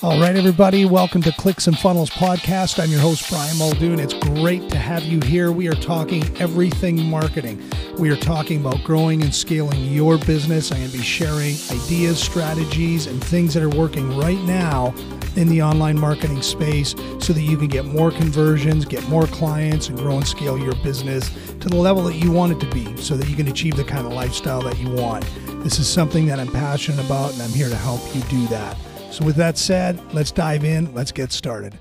[0.00, 2.82] All right, everybody, welcome to Clicks and Funnels podcast.
[2.82, 3.98] I'm your host, Brian Muldoon.
[3.98, 5.50] It's great to have you here.
[5.50, 7.60] We are talking everything marketing.
[7.98, 10.70] We are talking about growing and scaling your business.
[10.70, 14.94] I'm going to be sharing ideas, strategies, and things that are working right now
[15.36, 19.88] in the online marketing space so that you can get more conversions, get more clients,
[19.88, 22.96] and grow and scale your business to the level that you want it to be
[22.96, 25.28] so that you can achieve the kind of lifestyle that you want.
[25.62, 28.76] This is something that I'm passionate about, and I'm here to help you do that.
[29.10, 30.94] So, with that said, let's dive in.
[30.94, 31.76] Let's get started.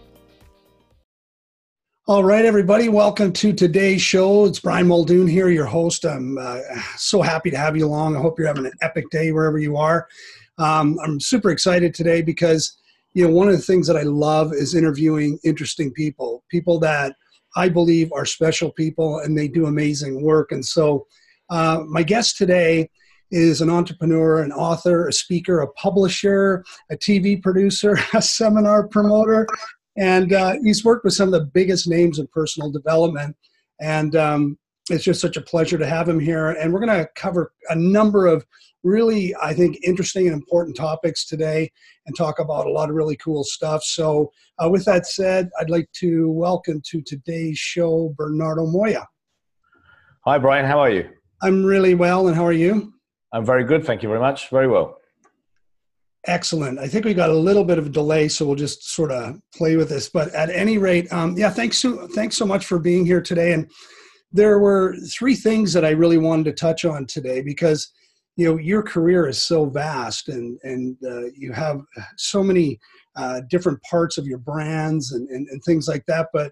[2.07, 4.45] All right, everybody, welcome to today's show.
[4.45, 6.05] It's Brian Muldoon here, your host.
[6.05, 6.61] I'm uh,
[6.95, 8.17] so happy to have you along.
[8.17, 10.07] I hope you're having an epic day wherever you are.
[10.57, 12.79] Um, I'm super excited today because,
[13.13, 17.15] you know, one of the things that I love is interviewing interesting people, people that
[17.55, 20.51] I believe are special people and they do amazing work.
[20.51, 21.05] And so,
[21.51, 22.89] uh, my guest today
[23.31, 29.47] is an entrepreneur, an author, a speaker, a publisher, a TV producer, a seminar promoter,
[29.97, 33.35] and uh, he's worked with some of the biggest names in personal development.
[33.81, 34.57] And um,
[34.89, 36.51] it's just such a pleasure to have him here.
[36.51, 38.45] And we're going to cover a number of
[38.83, 41.71] really, I think, interesting and important topics today
[42.05, 43.83] and talk about a lot of really cool stuff.
[43.83, 44.31] So,
[44.63, 49.05] uh, with that said, I'd like to welcome to today's show Bernardo Moya.
[50.25, 50.65] Hi, Brian.
[50.65, 51.09] How are you?
[51.41, 52.27] I'm really well.
[52.27, 52.93] And how are you?
[53.33, 53.85] I'm very good.
[53.85, 54.49] Thank you very much.
[54.49, 54.97] Very well.
[56.25, 56.77] Excellent.
[56.79, 59.39] I think we got a little bit of a delay, so we'll just sort of
[59.55, 60.09] play with this.
[60.09, 63.53] But at any rate, um, yeah, thanks so thanks so much for being here today.
[63.53, 63.69] And
[64.31, 67.89] there were three things that I really wanted to touch on today because
[68.35, 71.79] you know your career is so vast and and uh, you have
[72.17, 72.77] so many
[73.15, 76.27] uh, different parts of your brands and, and and things like that.
[76.33, 76.51] But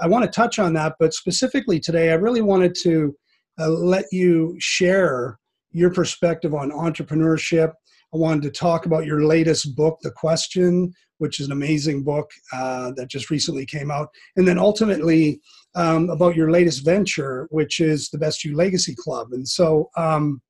[0.00, 0.94] I want to touch on that.
[1.00, 3.16] But specifically today, I really wanted to
[3.58, 5.38] uh, let you share
[5.76, 7.70] your perspective on entrepreneurship.
[8.14, 12.30] I wanted to talk about your latest book, The Question, which is an amazing book
[12.50, 14.08] uh, that just recently came out.
[14.36, 15.38] And then ultimately
[15.74, 19.28] um, about your latest venture, which is the Best You Legacy Club.
[19.32, 20.40] And so, um,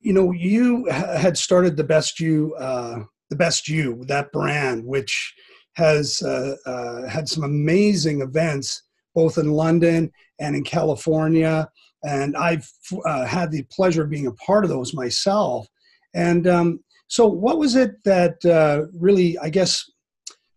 [0.00, 5.34] you know, you had started the Best You, uh, the Best You, that brand, which
[5.74, 8.82] has uh, uh had some amazing events
[9.14, 11.66] both in London and in California
[12.04, 12.68] and I've
[13.04, 15.66] uh, had the pleasure of being a part of those myself.
[16.14, 19.84] And um, so, what was it that uh, really, I guess,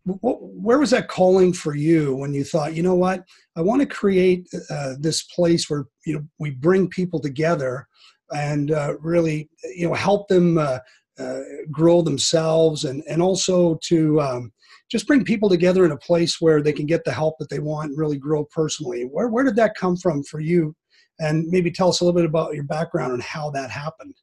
[0.06, 3.24] where was that calling for you when you thought, you know what,
[3.56, 7.88] I want to create uh, this place where you know we bring people together
[8.32, 10.80] and uh, really, you know, help them uh,
[11.20, 11.40] uh,
[11.72, 14.52] grow themselves and and also to um,
[14.92, 17.60] just bring people together in a place where they can get the help that they
[17.60, 19.04] want and really grow personally.
[19.04, 20.76] Where where did that come from for you
[21.20, 24.16] and maybe tell us a little bit about your background and how that happened.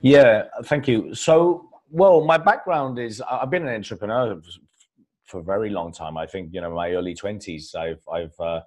[0.00, 1.14] Yeah, thank you.
[1.14, 4.40] So, well, my background is I've been an entrepreneur
[5.24, 6.16] for a very long time.
[6.16, 7.74] I think you know my early twenties.
[7.74, 8.60] I've I've uh,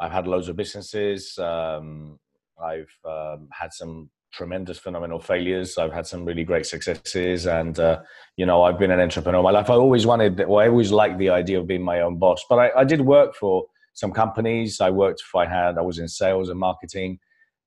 [0.00, 1.38] I've had loads of businesses.
[1.38, 2.18] Um,
[2.62, 8.00] I've um, had some tremendous phenomenal failures i've had some really great successes and uh,
[8.36, 11.18] you know i've been an entrepreneur my life i always wanted well i always liked
[11.18, 14.80] the idea of being my own boss but I, I did work for some companies.
[14.80, 17.18] I worked if I had I was in sales and marketing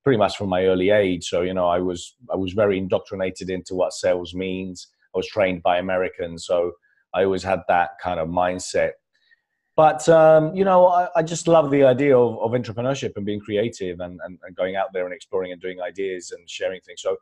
[0.02, 1.24] pretty much from my early age.
[1.24, 4.88] So you know I was I was very indoctrinated into what sales means.
[5.14, 6.72] I was trained by Americans, so
[7.14, 8.92] I always had that kind of mindset.
[9.76, 13.40] But um, you know, I, I, just love the idea of, of entrepreneurship and being
[13.40, 17.02] creative and, and, and, going out there and exploring and doing ideas and sharing things.
[17.02, 17.16] So,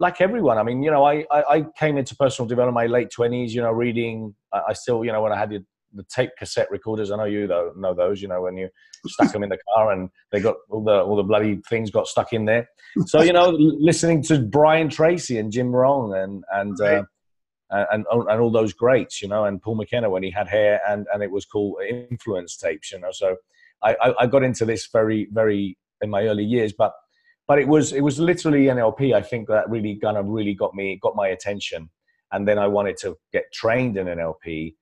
[0.00, 3.10] like everyone, I mean, you know, I, I, came into personal development in my late
[3.12, 3.54] twenties.
[3.54, 4.34] You know, reading.
[4.52, 5.64] I, I still, you know, when I had the
[6.10, 7.10] tape cassette recorders.
[7.10, 8.22] I know you though know those.
[8.22, 8.68] You know when you
[9.06, 12.06] stuck them in the car and they got all the all the bloody things got
[12.06, 12.68] stuck in there.
[13.06, 16.80] So you know, listening to Brian Tracy and Jim Rohn and and.
[16.80, 17.02] Uh,
[17.90, 21.06] and, and all those greats, you know, and Paul McKenna when he had hair, and,
[21.10, 23.08] and it was called influence tapes, you know.
[23.12, 23.36] So
[23.82, 26.92] I, I got into this very very in my early years, but
[27.48, 29.14] but it was it was literally NLP.
[29.14, 31.90] I think that really kind of really got me got my attention,
[32.30, 34.74] and then I wanted to get trained in NLP,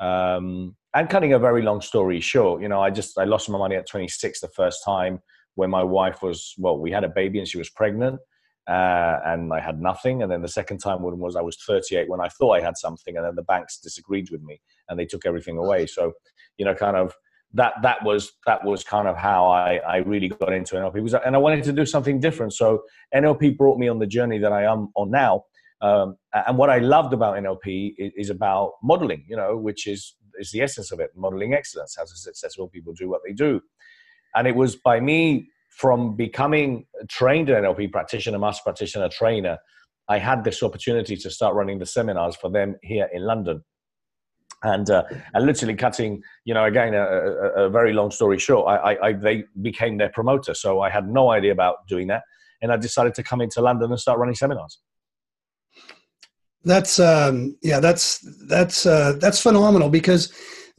[0.00, 3.58] um, and cutting a very long story short, you know, I just I lost my
[3.58, 5.20] money at 26 the first time
[5.54, 8.20] when my wife was well, we had a baby and she was pregnant,
[8.68, 10.22] uh, and I had nothing.
[10.22, 12.76] And then the second time when was I was 38 when I thought I had
[12.76, 15.86] something, and then the banks disagreed with me and they took everything away.
[15.86, 16.12] So,
[16.58, 17.14] you know, kind of
[17.54, 21.02] that that was that was kind of how I, I really got into NLP.
[21.02, 22.52] Was, and I wanted to do something different.
[22.52, 22.82] So
[23.14, 25.44] NLP brought me on the journey that I am on now,
[25.80, 30.16] um, and what I loved about NLP is, is, about modeling, you know, which is
[30.40, 33.60] is the essence of it, modeling excellence, how successful people do what they do.
[34.34, 39.58] And it was by me from becoming trained NLP practitioner, master practitioner, trainer,
[40.08, 43.62] I had this opportunity to start running the seminars for them here in London.
[44.64, 45.04] And, uh,
[45.34, 49.06] and literally cutting, you know, again, a, a, a very long story short, I, I,
[49.08, 50.54] I, they became their promoter.
[50.54, 52.22] So I had no idea about doing that.
[52.60, 54.80] And I decided to come into London and start running seminars.
[56.68, 60.30] That's, um, yeah, that's, that's, uh, that's phenomenal because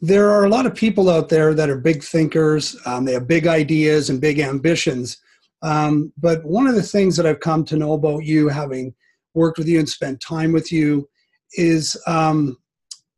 [0.02, 2.78] there are a lot of people out there that are big thinkers.
[2.86, 5.18] Um, they have big ideas and big ambitions.
[5.64, 8.94] Um, but one of the things that I've come to know about you, having
[9.34, 11.10] worked with you and spent time with you,
[11.54, 12.56] is um,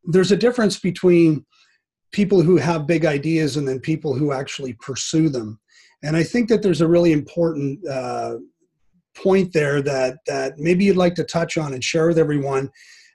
[0.04, 1.44] there's a difference between
[2.10, 5.60] people who have big ideas and then people who actually pursue them.
[6.02, 8.36] And I think that there's a really important uh,
[9.14, 12.70] point there that that maybe you'd like to touch on and share with everyone.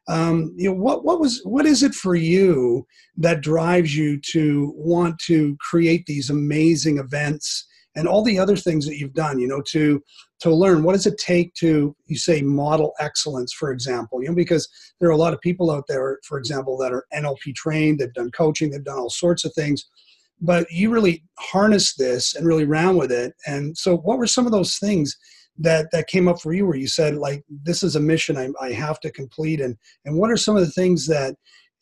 [0.09, 2.85] Um, you know what what was what is it for you
[3.17, 8.85] that drives you to want to create these amazing events and all the other things
[8.85, 10.01] that you've done you know to
[10.39, 10.83] to learn?
[10.83, 14.21] What does it take to you say model excellence for example?
[14.21, 14.69] You know because
[15.01, 18.13] there are a lot of people out there for example that are nlp trained they've
[18.13, 19.85] done coaching they've done all sorts of things
[20.41, 23.33] but you really harness this and really ran with it.
[23.45, 25.15] And so what were some of those things
[25.57, 28.49] that that came up for you where you said like this is a mission I,
[28.61, 29.75] I have to complete and
[30.05, 31.35] and what are some of the things that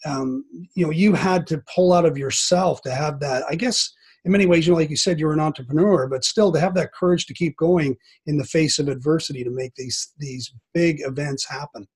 [0.06, 0.46] um,
[0.76, 3.92] you know you had to pull out of yourself to have that i guess
[4.24, 6.74] in many ways you know like you said you're an entrepreneur but still to have
[6.76, 7.96] that courage to keep going
[8.28, 11.88] in the face of adversity to make these these big events happen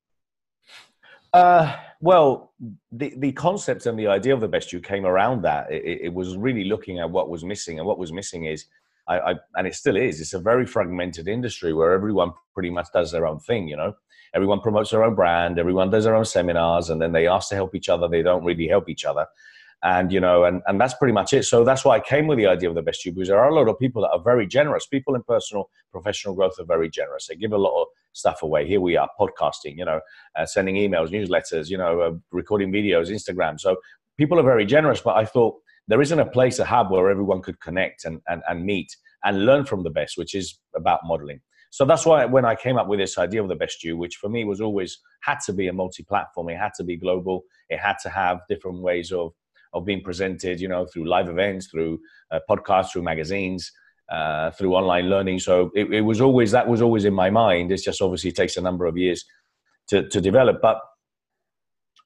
[1.31, 2.54] uh, well,
[2.92, 5.72] the, the concept and the idea of the best you came around that.
[5.72, 8.66] It, it was really looking at what was missing, and what was missing is
[9.10, 10.22] I, I, and it still is.
[10.22, 13.68] It's a very fragmented industry where everyone pretty much does their own thing.
[13.68, 13.96] You know,
[14.36, 17.56] everyone promotes their own brand, everyone does their own seminars, and then they ask to
[17.56, 18.08] help each other.
[18.08, 19.26] They don't really help each other,
[19.84, 21.44] and you know, and and that's pretty much it.
[21.44, 23.50] So that's why I came with the idea of the best you because there are
[23.50, 24.86] a lot of people that are very generous.
[24.86, 27.28] People in personal professional growth are very generous.
[27.28, 28.68] They give a lot of stuff away.
[28.68, 29.76] Here we are, podcasting.
[29.76, 30.02] You know,
[30.36, 31.68] uh, sending emails, newsletters.
[31.70, 33.60] You know, uh, recording videos, Instagram.
[33.60, 33.78] So
[34.18, 35.56] people are very generous, but I thought
[35.90, 38.96] there isn't a place, a hub where everyone could connect and, and, and meet
[39.26, 41.42] and learn from the best, which is about modeling.
[41.72, 44.16] So that's why when I came up with this idea of the best you, which
[44.16, 47.80] for me was always had to be a multi-platform, it had to be global, it
[47.80, 49.34] had to have different ways of
[49.74, 52.00] of being presented, you know, through live events, through
[52.32, 53.72] uh, podcasts, through magazines,
[54.12, 55.38] uh, through online learning.
[55.38, 57.72] So it, it, was always that was always in my mind.
[57.72, 59.24] It's just obviously takes a number of years
[59.90, 60.80] to to develop, but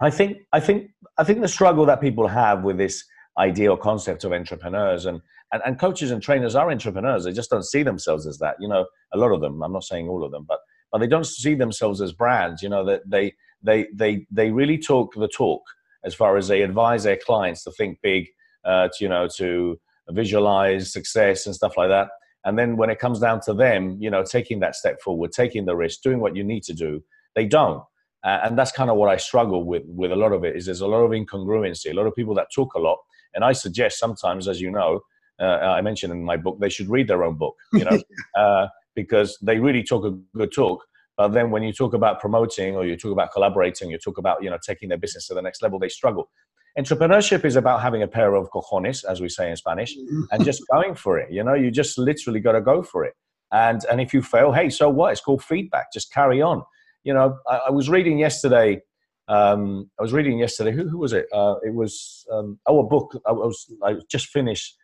[0.02, 3.06] I think I think I think the struggle that people have with this
[3.38, 5.06] ideal concept of entrepreneurs.
[5.06, 5.22] And,
[5.52, 7.24] and and coaches and trainers are entrepreneurs.
[7.24, 9.62] They just don't see themselves as that you know a lot of them.
[9.62, 10.60] I'm not saying all of them but
[10.92, 14.78] but they don't see themselves as brands you know that they they they they really
[14.78, 15.62] talk the talk
[16.06, 18.28] as far as they advise their clients to think big
[18.66, 22.10] uh, to, you know to visualize success and stuff like that.
[22.46, 25.66] And then when it comes down to them you know taking that step forward taking
[25.66, 27.02] the risk doing what you need to do
[27.36, 27.84] they don't.
[28.24, 30.66] Uh, and that's kind of what i struggle with with a lot of it is
[30.66, 32.98] there's a lot of incongruency a lot of people that talk a lot
[33.34, 35.02] and I suggest sometimes, as you know,
[35.42, 38.00] uh, I mentioned in my book, they should read their own book, you know,
[38.38, 40.84] uh, because they really talk a good talk.
[41.18, 44.44] But then when you talk about promoting or you talk about collaborating, you talk about,
[44.44, 46.30] you know, taking their business to the next level, they struggle.
[46.78, 49.96] Entrepreneurship is about having a pair of cojones, as we say in Spanish,
[50.32, 51.32] and just going for it.
[51.32, 53.14] You know, you just literally got to go for it.
[53.52, 55.12] And, and if you fail, hey, so what?
[55.12, 55.94] It's called feedback.
[55.94, 56.64] Just carry on.
[57.04, 58.82] You know, I, I was reading yesterday
[59.28, 60.72] um, I was reading yesterday.
[60.72, 61.28] Who, who was it?
[61.32, 63.20] Uh, it was um, a book.
[63.26, 64.76] I was I just finished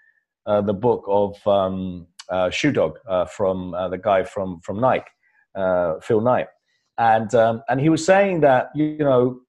[0.46, 4.80] uh, the book of um, uh, Shoe Dog uh, from uh, the guy from from
[4.80, 5.06] Nike,
[5.56, 6.48] uh, Phil Knight,
[6.98, 9.42] and um, and he was saying that you know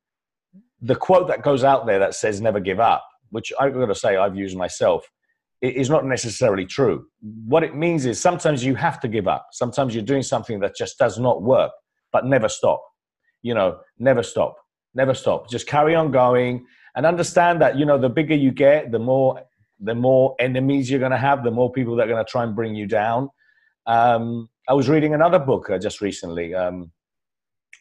[0.81, 3.95] the quote that goes out there that says never give up, which I've got to
[3.95, 5.09] say I've used myself,
[5.63, 7.07] is not necessarily true.
[7.21, 9.47] What it means is sometimes you have to give up.
[9.53, 11.71] Sometimes you're doing something that just does not work,
[12.13, 12.83] but never stop.
[13.43, 14.57] You know, never stop
[14.95, 16.65] never stop just carry on going
[16.97, 19.43] and understand that you know the bigger you get the more
[19.81, 22.43] the more enemies you're going to have the more people that are going to try
[22.43, 23.29] and bring you down
[23.87, 26.91] um, i was reading another book uh, just recently um,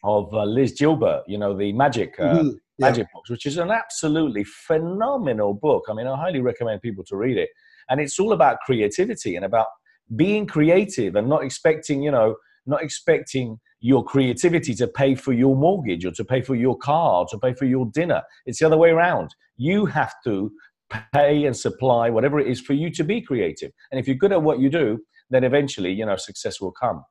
[0.02, 2.48] of uh, liz gilbert you know the magic uh, mm-hmm.
[2.48, 2.86] yeah.
[2.86, 7.16] magic books which is an absolutely phenomenal book i mean i highly recommend people to
[7.16, 7.50] read it
[7.88, 9.66] and it's all about creativity and about
[10.16, 12.34] being creative and not expecting you know
[12.66, 17.22] not expecting your creativity to pay for your mortgage or to pay for your car
[17.22, 18.22] or to pay for your dinner.
[18.46, 19.34] It's the other way around.
[19.56, 20.52] You have to
[21.14, 23.72] pay and supply whatever it is for you to be creative.
[23.90, 24.98] And if you're good at what you do,
[25.30, 27.04] then eventually, you know, success will come.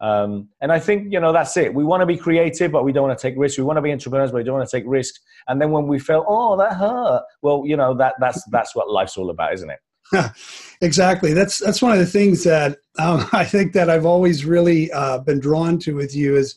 [0.00, 1.72] Um, and I think, you know, that's it.
[1.72, 3.56] We want to be creative, but we don't want to take risks.
[3.56, 5.20] We want to be entrepreneurs, but we don't want to take risks.
[5.48, 8.90] And then when we feel, oh, that hurt, well, you know, that, that's, that's what
[8.90, 9.78] life's all about, isn't it?
[10.80, 11.32] exactly.
[11.32, 15.18] That's that's one of the things that um, I think that I've always really uh,
[15.18, 16.56] been drawn to with you is,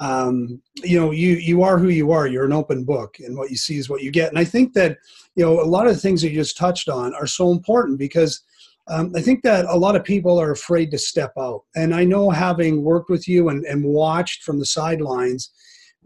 [0.00, 2.26] um, you know, you you are who you are.
[2.26, 4.28] You're an open book, and what you see is what you get.
[4.28, 4.98] And I think that
[5.34, 7.98] you know a lot of the things that you just touched on are so important
[7.98, 8.42] because
[8.88, 11.62] um, I think that a lot of people are afraid to step out.
[11.74, 15.50] And I know having worked with you and, and watched from the sidelines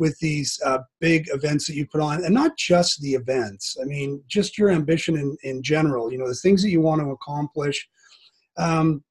[0.00, 3.85] with these uh, big events that you put on, and not just the events, I
[3.85, 7.11] mean, just your ambition in, in general, you know, the things that you want to
[7.11, 7.88] accomplish.
[8.57, 9.04] Um,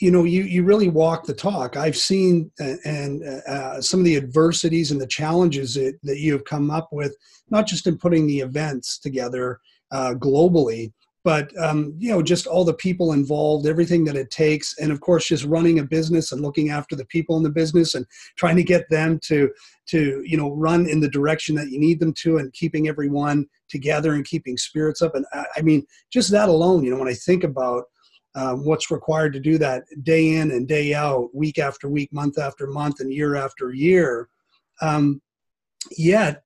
[0.00, 1.76] you know, you, you really walk the talk.
[1.76, 6.32] I've seen uh, and uh, some of the adversities and the challenges that, that you
[6.32, 7.14] have come up with,
[7.50, 9.60] not just in putting the events together
[9.92, 10.92] uh, globally,
[11.24, 15.00] but um, you know just all the people involved everything that it takes and of
[15.00, 18.56] course just running a business and looking after the people in the business and trying
[18.56, 19.50] to get them to
[19.86, 23.46] to you know run in the direction that you need them to and keeping everyone
[23.68, 25.14] together and keeping spirits up.
[25.14, 27.84] And i, I mean just that alone you know when i think about
[28.36, 32.38] um, what's required to do that day in and day out week after week month
[32.38, 34.28] after month and year after year
[34.80, 35.20] um,
[35.96, 36.44] yet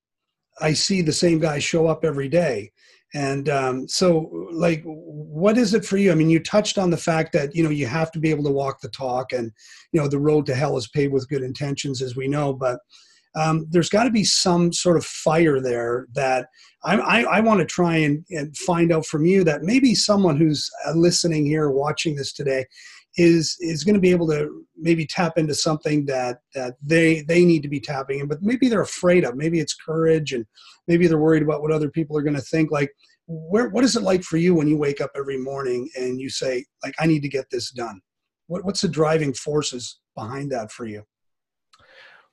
[0.61, 2.71] i see the same guy show up every day
[3.15, 6.11] and um, so, like, what is it for you?
[6.11, 8.45] I mean, you touched on the fact that you know you have to be able
[8.45, 9.53] to walk the talk, and
[9.93, 12.53] you know the road to hell is paved with good intentions, as we know.
[12.53, 12.81] But
[13.37, 16.49] um, there's got to be some sort of fire there that
[16.85, 20.37] I, I, I want to try and, and, find out from you that maybe someone
[20.37, 22.65] who's uh, listening here, watching this today,
[23.17, 27.45] is is going to be able to maybe tap into something that that they they
[27.45, 30.45] need to be tapping in but maybe they're afraid of maybe it's courage and
[30.89, 32.91] maybe they're worried about what other people are going to think like
[33.27, 36.29] where what is it like for you when you wake up every morning and you
[36.29, 38.01] say like i need to get this done
[38.49, 41.03] what, what's the driving forces behind that for you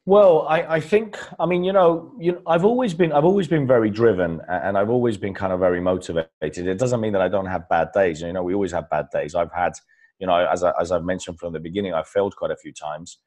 [0.05, 3.47] well, I, I think I mean you know you know, I've always been I've always
[3.47, 6.65] been very driven and I've always been kind of very motivated.
[6.65, 8.21] It doesn't mean that I don't have bad days.
[8.21, 9.35] You know, we always have bad days.
[9.35, 9.73] I've had
[10.21, 12.71] you know, as, I, as I've mentioned from the beginning, I failed quite a few
[12.71, 13.17] times.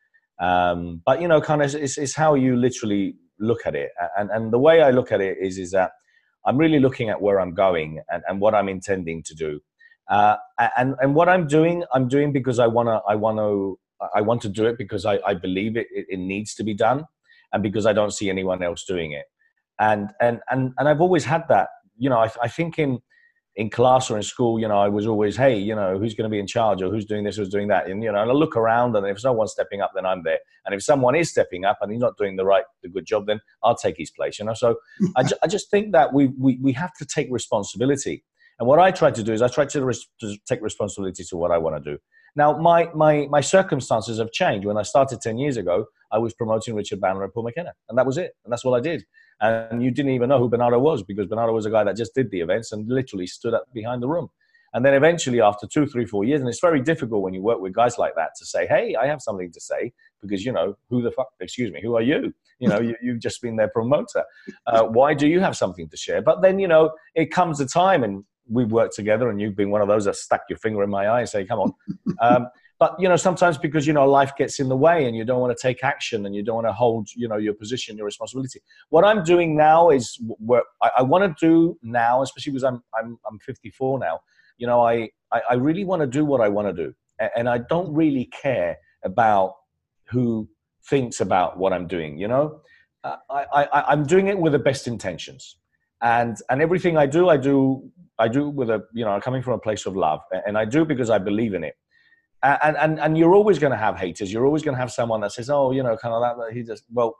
[0.40, 3.90] Um, but, you know, kind of it's, it's how you literally look at it.
[4.16, 5.90] And, and the way I look at it is, is that
[6.46, 9.60] I'm really looking at where I'm going and, and what I'm intending to do.
[10.08, 10.36] Uh,
[10.76, 13.78] and, and what I'm doing, I'm doing because I want to, I want to,
[14.14, 16.74] I want to do it because I, I believe it, it, it needs to be
[16.74, 17.06] done
[17.52, 19.24] and because I don't see anyone else doing it.
[19.80, 23.00] And, and, and, and I've always had that, you know, I, I think in,
[23.56, 26.28] in class or in school, you know, I was always, hey, you know, who's going
[26.28, 28.30] to be in charge or who's doing this, who's doing that, and you know, and
[28.30, 31.14] I look around, and if no someone's stepping up, then I'm there, and if someone
[31.14, 33.96] is stepping up and he's not doing the right, the good job, then I'll take
[33.96, 34.54] his place, you know.
[34.54, 34.76] So
[35.16, 38.24] I, ju- I just think that we, we we have to take responsibility,
[38.58, 41.36] and what I try to do is I try to, res- to take responsibility to
[41.36, 41.98] what I want to do.
[42.36, 44.66] Now, my my my circumstances have changed.
[44.66, 47.96] When I started ten years ago, I was promoting Richard Bandler and Paul McKenna, and
[47.96, 49.04] that was it, and that's what I did
[49.40, 52.14] and you didn't even know who Bernardo was because Bernardo was a guy that just
[52.14, 54.30] did the events and literally stood up behind the room.
[54.74, 57.60] And then eventually, after two, three, four years, and it's very difficult when you work
[57.60, 60.76] with guys like that to say, "Hey, I have something to say," because you know
[60.90, 61.28] who the fuck?
[61.38, 62.34] Excuse me, who are you?
[62.58, 64.24] You know, you, you've just been their promoter.
[64.66, 66.22] Uh, why do you have something to share?
[66.22, 69.70] But then you know, it comes a time, and we've worked together, and you've been
[69.70, 71.72] one of those that stuck your finger in my eye and say, "Come on."
[72.20, 72.48] Um,
[72.78, 75.40] but you know sometimes because you know life gets in the way and you don't
[75.40, 78.06] want to take action and you don't want to hold you know your position your
[78.06, 78.60] responsibility.
[78.90, 82.82] What i'm doing now is what i, I want to do now especially because i'm
[82.98, 84.20] i'm, I'm 54 now
[84.58, 86.94] you know I, I i really want to do what i want to do
[87.36, 89.54] and i don't really care about
[90.04, 90.48] who
[90.88, 92.60] thinks about what i'm doing you know?
[93.02, 95.56] Uh, I, I i'm doing it with the best intentions.
[96.02, 99.54] And and everything i do i do i do with a you know coming from
[99.54, 100.20] a place of love.
[100.46, 101.76] And i do because i believe in it
[102.44, 104.32] and and and you're always going to have haters.
[104.32, 106.62] You're always going to have someone that says, "Oh, you know, kind of that." He
[106.62, 107.16] just well,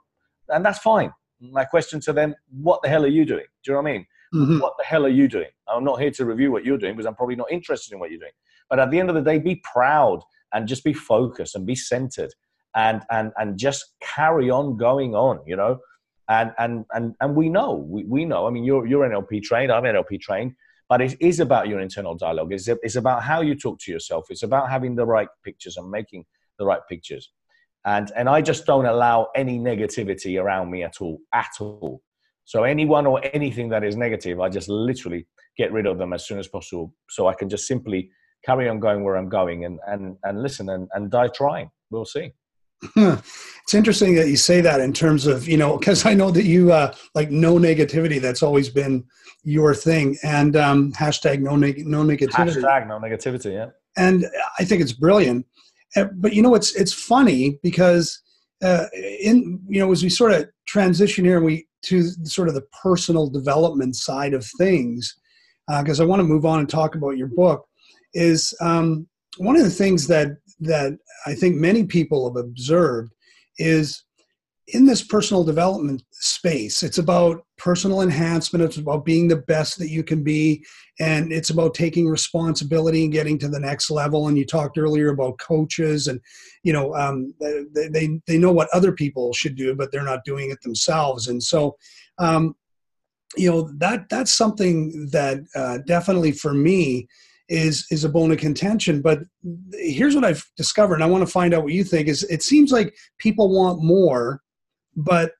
[0.49, 1.11] and that's fine.
[1.39, 3.45] My question to them: What the hell are you doing?
[3.63, 4.05] Do you know what I mean?
[4.33, 4.59] Mm-hmm.
[4.59, 5.49] What the hell are you doing?
[5.67, 8.11] I'm not here to review what you're doing because I'm probably not interested in what
[8.11, 8.31] you're doing.
[8.69, 10.21] But at the end of the day, be proud
[10.53, 12.33] and just be focused and be centered
[12.75, 15.39] and and and just carry on going on.
[15.47, 15.79] You know,
[16.29, 18.45] and and and and we know we, we know.
[18.45, 19.71] I mean, you're you're NLP trained.
[19.71, 20.53] I'm NLP trained
[20.89, 22.53] but it is about your internal dialogue.
[22.53, 24.27] It's, it's about how you talk to yourself.
[24.29, 26.25] It's about having the right pictures and making
[26.59, 27.31] the right pictures.
[27.85, 32.01] And, and I just don't allow any negativity around me at all, at all.
[32.43, 35.27] So anyone or anything that is negative, I just literally
[35.57, 36.93] get rid of them as soon as possible.
[37.09, 38.09] So I can just simply
[38.45, 41.69] carry on going where I'm going and, and, and listen and, and die trying.
[41.89, 42.31] We'll see.
[42.95, 46.45] it's interesting that you say that in terms of you know because I know that
[46.45, 48.21] you uh, like no negativity.
[48.21, 49.03] That's always been
[49.43, 52.61] your thing, and um, hashtag no neg- no negativity.
[52.61, 53.53] Hashtag no negativity.
[53.53, 53.69] Yeah.
[53.97, 54.25] And
[54.59, 55.45] I think it's brilliant.
[55.95, 58.21] Uh, but you know, it's it's funny because
[58.63, 62.55] uh, in you know as we sort of transition here and we to sort of
[62.55, 65.15] the personal development side of things,
[65.79, 67.65] because uh, I want to move on and talk about your book
[68.13, 70.93] is um, one of the things that that
[71.25, 73.13] I think many people have observed
[73.57, 74.03] is
[74.69, 79.89] in this personal development space it's about personal enhancement it's about being the best that
[79.89, 80.65] you can be
[80.99, 84.27] and it's about taking responsibility and getting to the next level.
[84.27, 86.19] And you talked earlier about coaches and
[86.63, 90.25] you know um, they, they, they know what other people should do but they're not
[90.25, 91.27] doing it themselves.
[91.27, 91.75] And so
[92.17, 92.55] um,
[93.35, 97.07] you know that that's something that uh, definitely for me
[97.49, 99.01] is is a bone of contention.
[99.01, 99.19] But
[99.73, 102.41] here's what i've discovered and i want to find out what you think is it
[102.41, 104.41] seems like people want more
[104.95, 105.33] but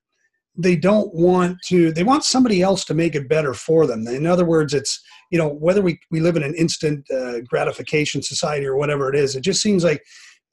[0.57, 4.07] they don't want to they want somebody else to make it better for them.
[4.07, 8.21] In other words it's you know whether we, we live in an instant uh, gratification
[8.21, 10.01] society or whatever it is it just seems like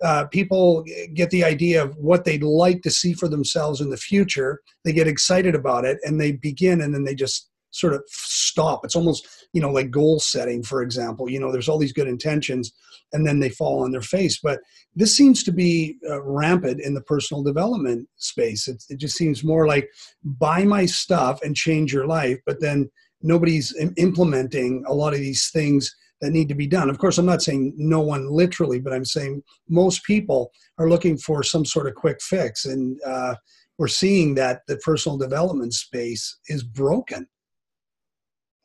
[0.03, 3.97] uh, people get the idea of what they'd like to see for themselves in the
[3.97, 4.61] future.
[4.85, 8.85] They get excited about it and they begin and then they just sort of stop.
[8.85, 11.29] It's almost you know like goal setting for example.
[11.29, 12.73] You know there's all these good intentions
[13.13, 14.39] and then they fall on their face.
[14.43, 14.61] But
[14.95, 18.69] this seems to be uh, rampant in the personal development space.
[18.69, 19.89] It, it just seems more like
[20.25, 22.91] buy my stuff and change your life but then
[23.23, 26.89] nobody's implementing a lot of these things that need to be done.
[26.89, 31.17] Of course i'm not saying no one literally but i'm saying most people are looking
[31.17, 32.65] for some sort of quick fix.
[32.65, 33.35] And uh,
[33.79, 37.27] we're seeing that the personal development space is broken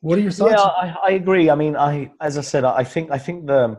[0.00, 0.52] what are your thoughts?
[0.52, 1.50] Yeah, I, I, agree.
[1.50, 3.78] I mean, I as I said, I think I think the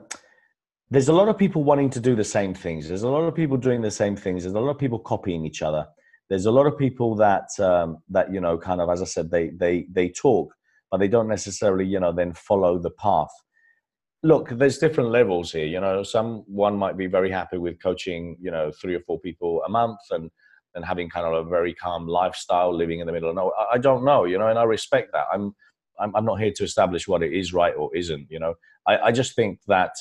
[0.91, 2.87] there's a lot of people wanting to do the same things.
[2.87, 4.43] There's a lot of people doing the same things.
[4.43, 5.85] There's a lot of people copying each other.
[6.29, 9.31] There's a lot of people that um, that you know, kind of as I said,
[9.31, 10.53] they they they talk,
[10.91, 13.31] but they don't necessarily you know then follow the path.
[14.21, 15.65] Look, there's different levels here.
[15.65, 19.61] You know, someone might be very happy with coaching, you know, three or four people
[19.65, 20.29] a month and
[20.75, 23.53] and having kind of a very calm lifestyle, living in the middle of nowhere.
[23.71, 25.25] I don't know, you know, and I respect that.
[25.33, 25.55] I'm
[25.99, 28.27] I'm, I'm not here to establish what it is right or isn't.
[28.29, 28.53] You know,
[28.87, 29.91] I, I just think that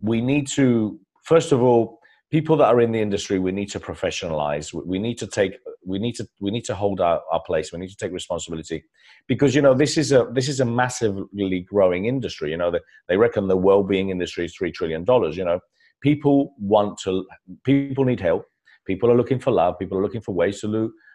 [0.00, 1.98] we need to first of all
[2.30, 4.72] people that are in the industry we need to professionalize.
[4.86, 7.72] We need to take we need to we need to hold our, our place.
[7.72, 8.84] We need to take responsibility.
[9.26, 12.70] Because you know this is a this is a massively growing industry you know?
[12.70, 15.60] They, they reckon the well-being industry is three trillion dollars you know?
[16.00, 17.26] People want to
[17.64, 18.44] people need help.
[18.86, 19.78] People are looking for love.
[19.78, 20.68] People are looking for ways to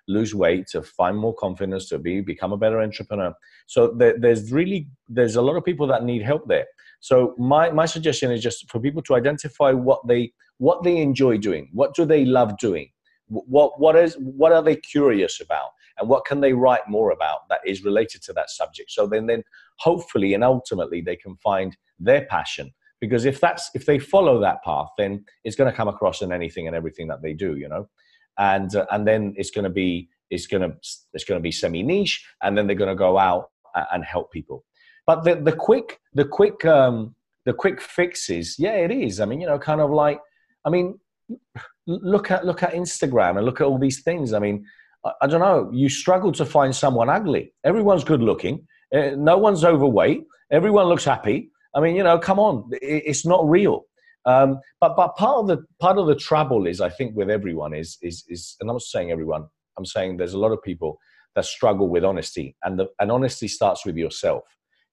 [0.07, 3.33] lose weight, to find more confidence, to be become a better entrepreneur.
[3.67, 6.65] So there, there's really there's a lot of people that need help there.
[6.99, 11.37] So my my suggestion is just for people to identify what they what they enjoy
[11.37, 12.89] doing, what do they love doing,
[13.27, 17.47] what what is what are they curious about, and what can they write more about
[17.49, 18.91] that is related to that subject.
[18.91, 19.43] So then then
[19.79, 24.63] hopefully and ultimately they can find their passion because if that's if they follow that
[24.63, 27.67] path then it's going to come across in anything and everything that they do you
[27.67, 27.87] know
[28.37, 30.75] and uh, and then it's going to be it's going to
[31.13, 33.49] it's going to be semi niche, and then they're going to go out
[33.91, 34.63] and help people.
[35.05, 37.15] But the the quick the quick um,
[37.45, 39.19] the quick fixes, yeah, it is.
[39.19, 40.19] I mean, you know, kind of like,
[40.65, 40.99] I mean,
[41.87, 44.33] look at look at Instagram and look at all these things.
[44.33, 44.65] I mean,
[45.05, 45.69] I, I don't know.
[45.73, 47.53] You struggle to find someone ugly.
[47.63, 48.65] Everyone's good looking.
[48.93, 50.23] Uh, no one's overweight.
[50.51, 51.49] Everyone looks happy.
[51.75, 53.85] I mean, you know, come on, it, it's not real.
[54.25, 57.73] Um, but but part of the part of the trouble is, I think, with everyone
[57.73, 59.45] is is is, and I'm not saying everyone.
[59.77, 60.99] I'm saying there's a lot of people
[61.35, 64.43] that struggle with honesty, and the, and honesty starts with yourself.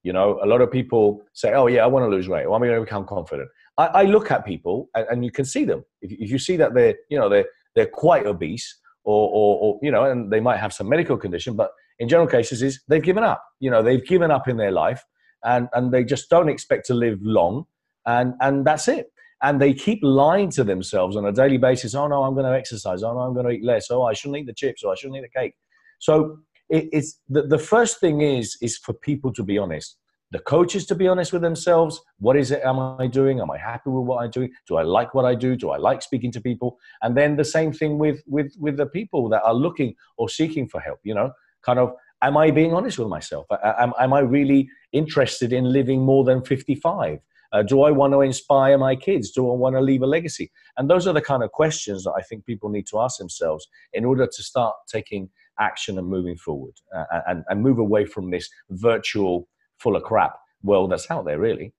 [0.03, 2.47] You know, a lot of people say, "Oh yeah, I want to lose weight.
[2.47, 5.45] Well, I'm going to become confident." I, I look at people, and, and, you can
[5.45, 5.85] see them.
[6.03, 9.81] If, if you see that they're, you know, they're they're quite obese, or, or, or
[9.83, 13.03] you know, and they might have some medical condition, but in general cases, is they've
[13.03, 13.45] given up.
[13.61, 15.05] You know, they've given up in their life,
[15.45, 17.67] and and they just don't expect to live long,
[18.07, 19.13] and and that's it
[19.43, 22.57] and they keep lying to themselves on a daily basis oh no i'm going to
[22.57, 23.03] exercise.
[23.03, 23.91] Oh no i'm going to eat less.
[23.91, 24.83] Oh i shouldn't eat the chips.
[24.83, 25.55] Or i shouldn't eat the cake.
[25.99, 29.97] So it, it's the, the first thing is is for people to be honest.
[30.33, 32.01] The coaches to be honest with themselves.
[32.19, 32.63] What is it?
[32.63, 33.41] Am i doing?
[33.41, 34.51] Am i happy with what i'm doing?
[34.67, 35.57] Do i like what i do?
[35.57, 36.79] Do i like speaking to people?
[37.03, 40.69] And then the same thing with with with the people that are looking or seeking
[40.69, 41.33] for help you know?
[41.63, 43.47] Kind of am i being honest with myself?
[43.65, 47.19] Am, am i really interested in living more than 55
[47.53, 49.31] uh, do I want to inspire my kids?
[49.31, 50.51] Do I want to leave a legacy?
[50.77, 53.67] And those are the kind of questions that I think people need to ask themselves
[53.93, 58.31] in order to start taking action and moving forward uh, and, and move away from
[58.31, 61.73] this virtual, full of crap world that's out there, really.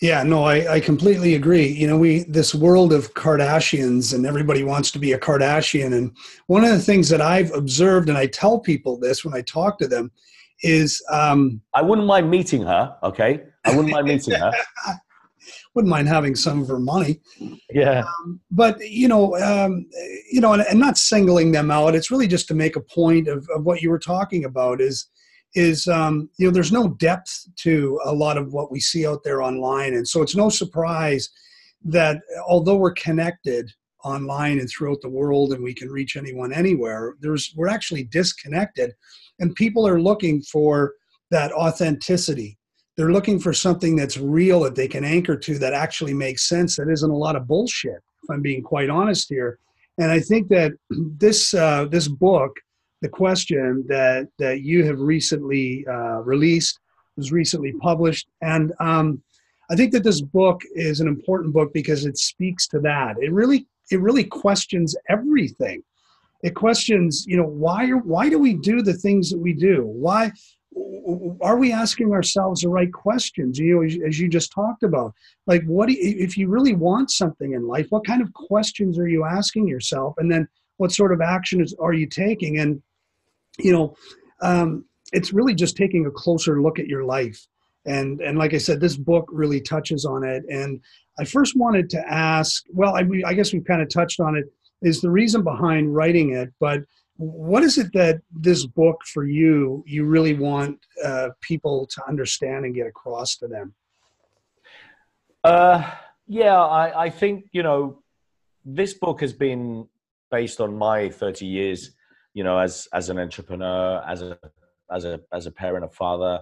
[0.00, 1.66] Yeah, no, I, I completely agree.
[1.66, 5.92] You know, we this world of Kardashians and everybody wants to be a Kardashian.
[5.92, 9.42] And one of the things that I've observed, and I tell people this when I
[9.42, 10.12] talk to them,
[10.62, 12.96] is um, I wouldn't mind meeting her.
[13.02, 14.52] Okay, I wouldn't mind meeting her.
[15.74, 17.20] wouldn't mind having some of her money.
[17.70, 18.04] Yeah.
[18.04, 19.86] Um, but you know, um,
[20.30, 21.94] you know, and, and, not singling them out.
[21.94, 24.80] It's really just to make a point of, of what you were talking about.
[24.80, 25.08] Is
[25.54, 29.22] is um, you know there's no depth to a lot of what we see out
[29.24, 31.30] there online and so it's no surprise
[31.84, 33.70] that although we're connected
[34.04, 38.92] online and throughout the world and we can reach anyone anywhere there's we're actually disconnected
[39.38, 40.94] and people are looking for
[41.30, 42.58] that authenticity
[42.96, 46.76] they're looking for something that's real that they can anchor to that actually makes sense
[46.76, 49.58] that isn't a lot of bullshit if i'm being quite honest here.
[49.98, 52.56] And i think that this uh, this book
[53.02, 56.78] the question that that you have recently uh, released
[57.16, 59.22] was recently published and um,
[59.70, 63.16] i think that this book is an important book because it speaks to that.
[63.20, 65.82] It really it really questions everything.
[66.42, 69.84] It questions you know why are why do we do the things that we do?
[69.84, 70.32] Why
[71.42, 73.58] are we asking ourselves the right questions?
[73.58, 75.14] You know as, as you just talked about
[75.46, 79.08] like what you, if you really want something in life what kind of questions are
[79.08, 80.14] you asking yourself?
[80.18, 82.58] And then what sort of actions are you taking?
[82.58, 82.82] And
[83.58, 83.96] you know
[84.40, 87.46] um, it's really just taking a closer look at your life.
[87.86, 90.42] And and like i said this book really touches on it.
[90.48, 90.80] And
[91.18, 94.46] i first wanted to ask well i, I guess we've kind of touched on it
[94.82, 96.80] is the reason behind writing it but
[97.16, 102.64] what is it that this book for you you really want uh, people to understand
[102.64, 103.74] and get across to them?
[105.44, 105.90] Uh,
[106.26, 108.02] yeah I, I think you know
[108.64, 109.86] this book has been
[110.30, 111.90] based on my 30 years
[112.32, 114.38] you know as as an entrepreneur as a
[114.90, 116.40] as a as a parent a father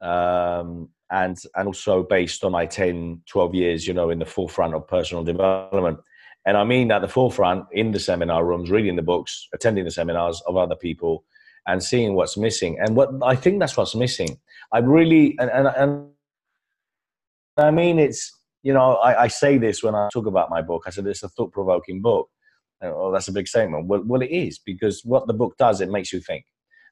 [0.00, 4.74] um, and and also based on my 10 12 years you know in the forefront
[4.74, 5.98] of personal development
[6.46, 9.90] and I mean at the forefront in the seminar rooms, reading the books, attending the
[9.90, 11.24] seminars of other people,
[11.66, 12.78] and seeing what's missing.
[12.80, 14.38] And what I think that's what's missing.
[14.72, 16.08] I really and and, and
[17.56, 18.32] I mean it's
[18.62, 20.84] you know I, I, say this when I talk about my book.
[20.86, 22.28] I said it's a thought provoking book.
[22.82, 23.86] Oh, that's a big statement.
[23.86, 26.44] Well, well, it is because what the book does, it makes you think.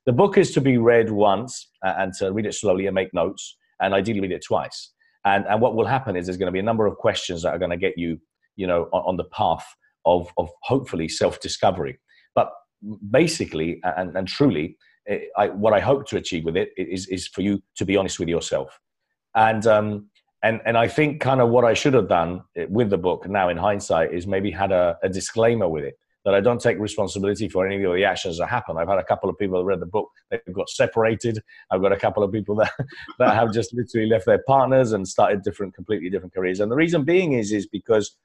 [0.07, 3.13] The book is to be read once uh, and to read it slowly and make
[3.15, 4.93] notes, and ideally read it twice.
[5.27, 7.55] And, and what will happen is there's going to be a number of questions that
[7.55, 8.19] are going to get you
[8.57, 9.67] you know, on, on the path
[10.05, 11.99] of, of hopefully self discovery.
[12.35, 12.51] But
[13.11, 14.77] basically and, and truly,
[15.09, 17.97] eh, I, what I hope to achieve with it is, is for you to be
[17.97, 18.79] honest with yourself.
[19.35, 20.09] And, um,
[20.43, 23.29] and, and I think kind of what I should have done eh, with the book
[23.29, 26.79] now in hindsight is maybe had a, a disclaimer with it that I don't take
[26.79, 28.79] responsibility for any of the actions that happen.
[28.79, 31.39] I've had a couple of people that read the book, they've got separated.
[31.71, 32.73] I've got a couple of people that,
[33.19, 36.61] that have just literally left their partners and started different, completely different careers.
[36.61, 38.17] And the reason being is, is because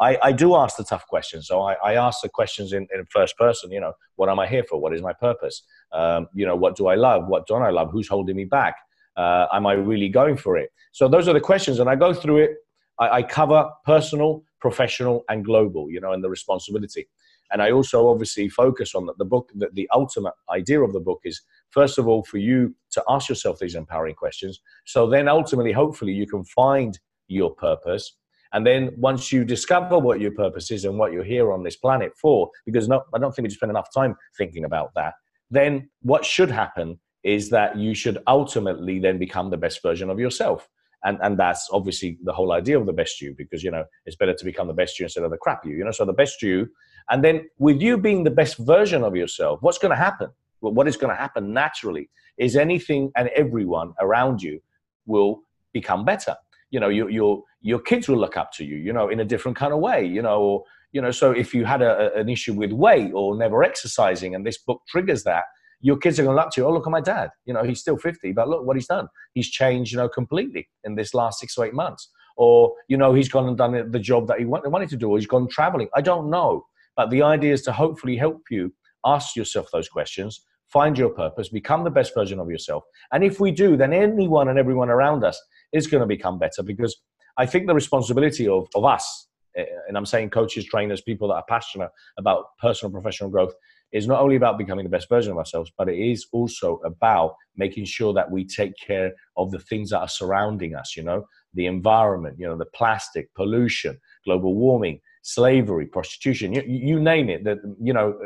[0.00, 1.46] I, I do ask the tough questions.
[1.46, 4.46] So I, I ask the questions in, in first person, you know, what am I
[4.46, 4.80] here for?
[4.80, 5.62] What is my purpose?
[5.92, 7.26] Um, you know, what do I love?
[7.28, 7.90] What don't I love?
[7.90, 8.76] Who's holding me back?
[9.16, 10.70] Uh, am I really going for it?
[10.92, 11.78] So those are the questions.
[11.78, 12.50] And I go through it.
[12.98, 17.08] I, I cover personal, professional, and global, you know, and the responsibility.
[17.52, 21.00] And I also obviously focus on the, the book, that the ultimate idea of the
[21.00, 24.60] book is, first of all, for you to ask yourself these empowering questions.
[24.84, 28.16] So then ultimately, hopefully, you can find your purpose
[28.56, 31.76] and then once you discover what your purpose is and what you're here on this
[31.76, 35.12] planet for, because no, I don't think we spend enough time thinking about that,
[35.50, 40.18] then what should happen is that you should ultimately then become the best version of
[40.18, 40.70] yourself.
[41.04, 44.16] And, and that's obviously the whole idea of the best you, because, you know, it's
[44.16, 46.14] better to become the best you instead of the crap you, you know, so the
[46.14, 46.66] best you.
[47.10, 50.30] And then with you being the best version of yourself, what's going to happen?
[50.60, 54.62] What is going to happen naturally is anything and everyone around you
[55.04, 55.42] will
[55.74, 56.34] become better
[56.76, 59.24] you know your your your kids will look up to you you know in a
[59.24, 62.28] different kind of way you know or, you know so if you had a, an
[62.28, 65.44] issue with weight or never exercising and this book triggers that
[65.80, 67.30] your kids are going to look to you oh look at my dad.
[67.46, 69.08] You know he's still 50 but look what he's done.
[69.32, 72.10] He's changed you know completely in this last six or eight months.
[72.36, 75.16] Or you know he's gone and done the job that he wanted to do or
[75.16, 75.88] he's gone traveling.
[75.96, 76.66] I don't know.
[76.94, 78.74] But the idea is to hopefully help you
[79.06, 82.82] ask yourself those questions find your purpose become the best version of yourself.
[83.12, 85.40] And if we do then anyone and everyone around us
[85.72, 86.96] is going to become better because
[87.36, 91.34] I think the responsibility of, of us, eh, and I'm saying coaches, trainers, people that
[91.34, 93.52] are passionate about personal professional growth,
[93.92, 97.34] is not only about becoming the best version of ourselves, but it is also about
[97.56, 101.24] making sure that we take care of the things that are surrounding us, you know,
[101.54, 107.44] the environment, you know, the plastic, pollution, global warming, slavery, prostitution, you, you name it,
[107.44, 108.16] that, you know,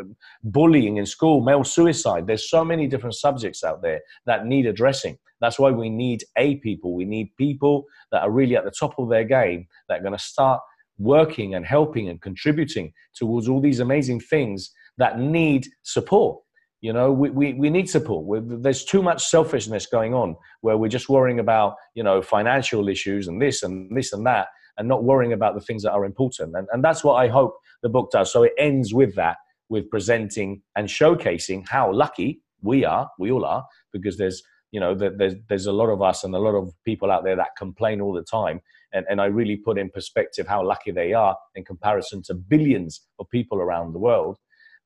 [0.45, 2.27] bullying in school, male suicide.
[2.27, 5.19] There's so many different subjects out there that need addressing.
[5.41, 6.95] That's why we need A people.
[6.95, 10.17] We need people that are really at the top of their game that are going
[10.17, 10.61] to start
[10.99, 16.41] working and helping and contributing towards all these amazing things that need support.
[16.83, 18.25] You know, we, we, we need support.
[18.25, 22.89] We're, there's too much selfishness going on where we're just worrying about, you know, financial
[22.89, 24.49] issues and this and this and that
[24.79, 26.57] and not worrying about the things that are important.
[26.57, 28.33] And, and that's what I hope the book does.
[28.33, 29.37] So it ends with that,
[29.69, 34.95] with presenting and showcasing how lucky we are, we all are, because there's you know
[34.95, 37.57] that there's there's a lot of us and a lot of people out there that
[37.57, 38.61] complain all the time.
[38.93, 43.03] And, and i really put in perspective how lucky they are in comparison to billions
[43.21, 44.39] of people around the world.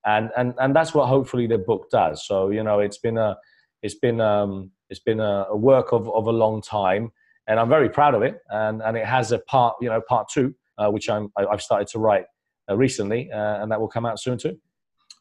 [0.07, 2.27] And and and that's what hopefully the book does.
[2.27, 3.37] So you know it's been a
[3.83, 7.13] it's been um it's been a, a work of, of a long time.
[7.47, 8.41] And i'm very proud of it.
[8.51, 11.63] And and it has a part you know part two uh, which i'm I, i've
[11.63, 12.27] started to write
[12.69, 14.59] uh, recently uh, and that will come out soon too.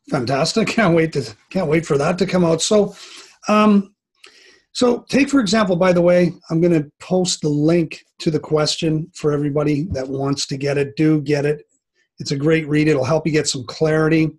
[0.10, 0.68] Fantastic.
[0.80, 2.62] Can't wait to can't wait for that to come out.
[2.62, 2.96] So
[3.48, 3.93] um
[4.74, 8.40] so, take for example, by the way, I'm going to post the link to the
[8.40, 10.96] question for everybody that wants to get it.
[10.96, 11.62] Do get it.
[12.20, 12.88] It's a great read.
[12.88, 14.32] It'll help you get some clarity.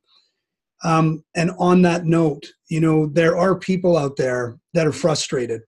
[0.82, 5.62] Um, and on that note, you know, there are people out there that are frustrated.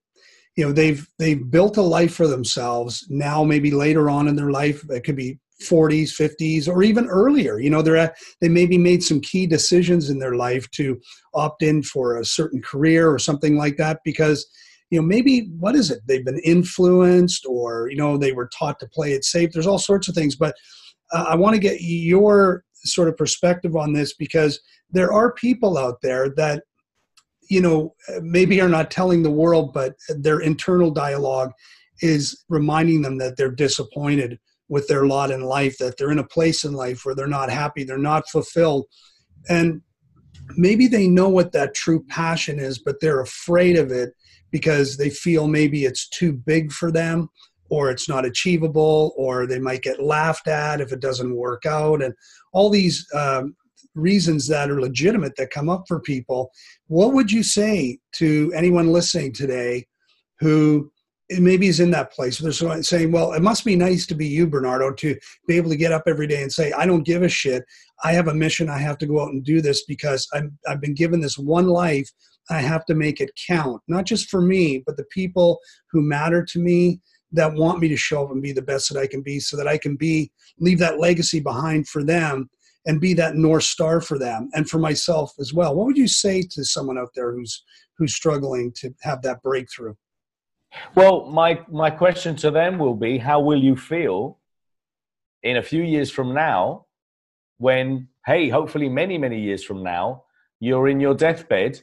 [0.56, 3.06] You know, they've they've built a life for themselves.
[3.08, 7.58] Now, maybe later on in their life, it could be 40s, 50s, or even earlier.
[7.58, 11.00] You know, they're at, they maybe made some key decisions in their life to
[11.34, 14.46] opt in for a certain career or something like that because,
[14.90, 16.00] you know, maybe what is it?
[16.06, 19.52] They've been influenced or, you know, they were taught to play it safe.
[19.52, 20.36] There's all sorts of things.
[20.36, 20.54] But
[21.12, 25.78] uh, I want to get your sort of perspective on this because there are people
[25.78, 26.62] out there that,
[27.48, 31.52] you know, maybe are not telling the world, but their internal dialogue
[32.02, 34.38] is reminding them that they're disappointed
[34.68, 37.50] with their lot in life, that they're in a place in life where they're not
[37.50, 38.86] happy, they're not fulfilled.
[39.48, 39.80] And
[40.56, 44.12] maybe they know what that true passion is, but they're afraid of it
[44.50, 47.28] because they feel maybe it's too big for them
[47.68, 52.02] or it's not achievable or they might get laughed at if it doesn't work out
[52.02, 52.14] and
[52.52, 53.56] all these um,
[53.94, 56.50] reasons that are legitimate that come up for people
[56.86, 59.84] what would you say to anyone listening today
[60.38, 60.90] who
[61.30, 62.38] maybe is in that place.
[62.38, 65.76] They're saying, well, it must be nice to be you, Bernardo, to be able to
[65.76, 67.64] get up every day and say, I don't give a shit.
[68.04, 68.68] I have a mission.
[68.68, 71.66] I have to go out and do this because I'm, I've been given this one
[71.66, 72.08] life.
[72.48, 75.58] I have to make it count, not just for me, but the people
[75.90, 77.00] who matter to me
[77.32, 79.56] that want me to show up and be the best that I can be so
[79.56, 82.48] that I can be, leave that legacy behind for them
[82.86, 85.74] and be that North Star for them and for myself as well.
[85.74, 87.64] What would you say to someone out there who's,
[87.98, 89.94] who's struggling to have that breakthrough?
[90.94, 94.38] Well, my my question to them will be: How will you feel
[95.42, 96.86] in a few years from now,
[97.58, 100.24] when hey, hopefully many many years from now,
[100.60, 101.80] you're in your deathbed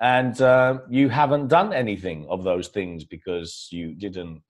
[0.00, 4.42] and uh, you haven't done anything of those things because you didn't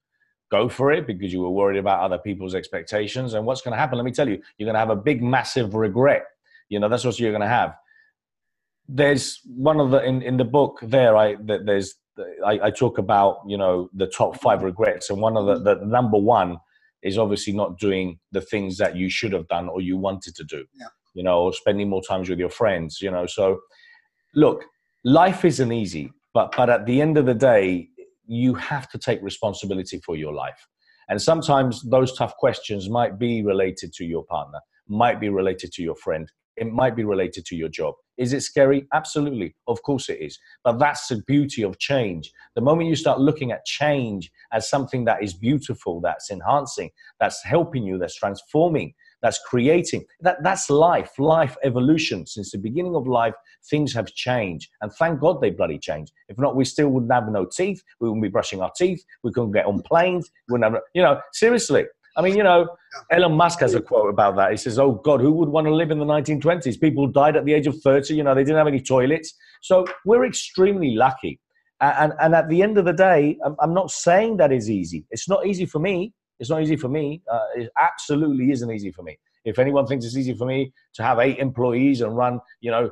[0.50, 3.34] go for it because you were worried about other people's expectations.
[3.34, 3.98] And what's going to happen?
[3.98, 6.24] Let me tell you, you're going to have a big, massive regret.
[6.68, 7.76] You know, that's what you're going to have.
[8.88, 11.16] There's one of the in, in the book there.
[11.16, 11.94] I that there's
[12.44, 14.66] I, I, talk about you know the top five mm-hmm.
[14.66, 16.58] regrets, and one of the, the number one
[17.02, 20.44] is obviously not doing the things that you should have done or you wanted to
[20.44, 20.64] do.
[20.74, 20.86] Yeah.
[21.14, 23.00] You know, or spending more times with your friends.
[23.00, 23.60] You know, so
[24.34, 24.64] look,
[25.04, 27.88] life isn't easy, but but at the end of the day,
[28.26, 30.66] you have to take responsibility for your life.
[31.08, 35.82] And sometimes those tough questions might be related to your partner, might be related to
[35.82, 37.94] your friend, it might be related to your job.
[38.16, 38.86] Is it scary?
[38.94, 39.54] Absolutely.
[39.68, 40.38] Of course it is.
[40.64, 42.32] But that's the beauty of change.
[42.54, 46.90] The moment you start looking at change as something that is beautiful, that's enhancing,
[47.20, 52.26] that's helping you, that's transforming, that's creating, that, that's life, life evolution.
[52.26, 53.34] Since the beginning of life,
[53.68, 54.70] things have changed.
[54.80, 56.12] And thank God they bloody changed.
[56.28, 57.82] If not, we still wouldn't have no teeth.
[58.00, 59.04] We wouldn't be brushing our teeth.
[59.22, 60.30] We couldn't get on planes.
[60.48, 61.84] We wouldn't have, you know, seriously.
[62.16, 62.68] I mean, you know,
[63.10, 64.50] Elon Musk has a quote about that.
[64.50, 66.80] He says, "Oh God, who would want to live in the 1920s?
[66.80, 68.14] People died at the age of 30.
[68.14, 69.34] You know, they didn't have any toilets.
[69.60, 71.40] So we're extremely lucky.
[71.80, 75.04] And and at the end of the day, I'm not saying that is easy.
[75.10, 76.14] It's not easy for me.
[76.38, 77.22] It's not easy for me.
[77.30, 79.18] Uh, it absolutely isn't easy for me.
[79.44, 82.90] If anyone thinks it's easy for me to have eight employees and run, you know,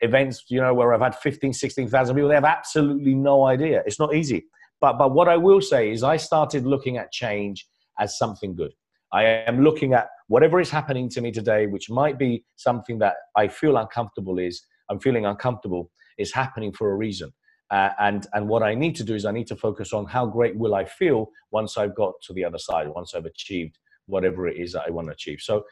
[0.00, 3.82] events, you know, where I've had 15, 16,000 people, they have absolutely no idea.
[3.86, 4.44] It's not easy.
[4.80, 7.66] But but what I will say is, I started looking at change
[7.98, 8.72] as something good.
[9.12, 13.14] I am looking at whatever is happening to me today, which might be something that
[13.36, 17.32] I feel uncomfortable is, I'm feeling uncomfortable, is happening for a reason.
[17.70, 20.26] Uh, and and what I need to do is I need to focus on how
[20.26, 24.46] great will I feel once I've got to the other side, once I've achieved whatever
[24.46, 25.40] it is that I want to achieve.
[25.40, 25.64] So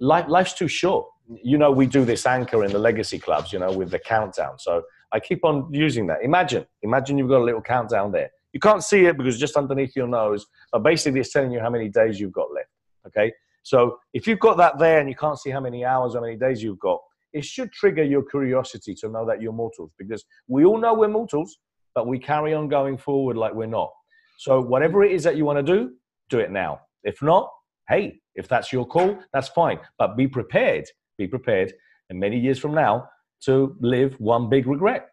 [0.00, 1.06] life, life's too short.
[1.42, 4.58] You know, we do this anchor in the legacy clubs, you know, with the countdown.
[4.58, 6.18] So I keep on using that.
[6.22, 8.30] Imagine, imagine you've got a little countdown there.
[8.52, 11.70] You can't see it because just underneath your nose, but basically it's telling you how
[11.70, 12.68] many days you've got left.
[13.06, 13.32] Okay.
[13.62, 16.36] So if you've got that there and you can't see how many hours, how many
[16.36, 17.00] days you've got,
[17.32, 21.08] it should trigger your curiosity to know that you're mortals because we all know we're
[21.08, 21.58] mortals,
[21.94, 23.90] but we carry on going forward like we're not.
[24.38, 25.92] So whatever it is that you want to do,
[26.28, 26.80] do it now.
[27.04, 27.50] If not,
[27.88, 29.78] hey, if that's your call, that's fine.
[29.98, 30.84] But be prepared,
[31.16, 31.72] be prepared,
[32.10, 33.08] and many years from now
[33.44, 35.08] to live one big regret.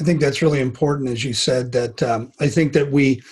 [0.00, 1.72] I think that's really important, as you said.
[1.72, 3.22] That um, I think that we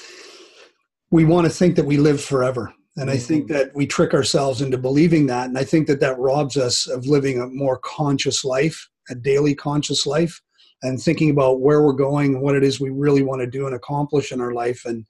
[1.10, 3.54] we want to think that we live forever, and I think mm-hmm.
[3.54, 5.48] that we trick ourselves into believing that.
[5.48, 9.54] And I think that that robs us of living a more conscious life, a daily
[9.54, 10.40] conscious life,
[10.82, 13.74] and thinking about where we're going what it is we really want to do and
[13.74, 14.84] accomplish in our life.
[14.84, 15.06] And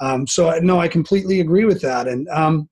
[0.00, 2.08] um, so, no, I completely agree with that.
[2.08, 2.68] And um,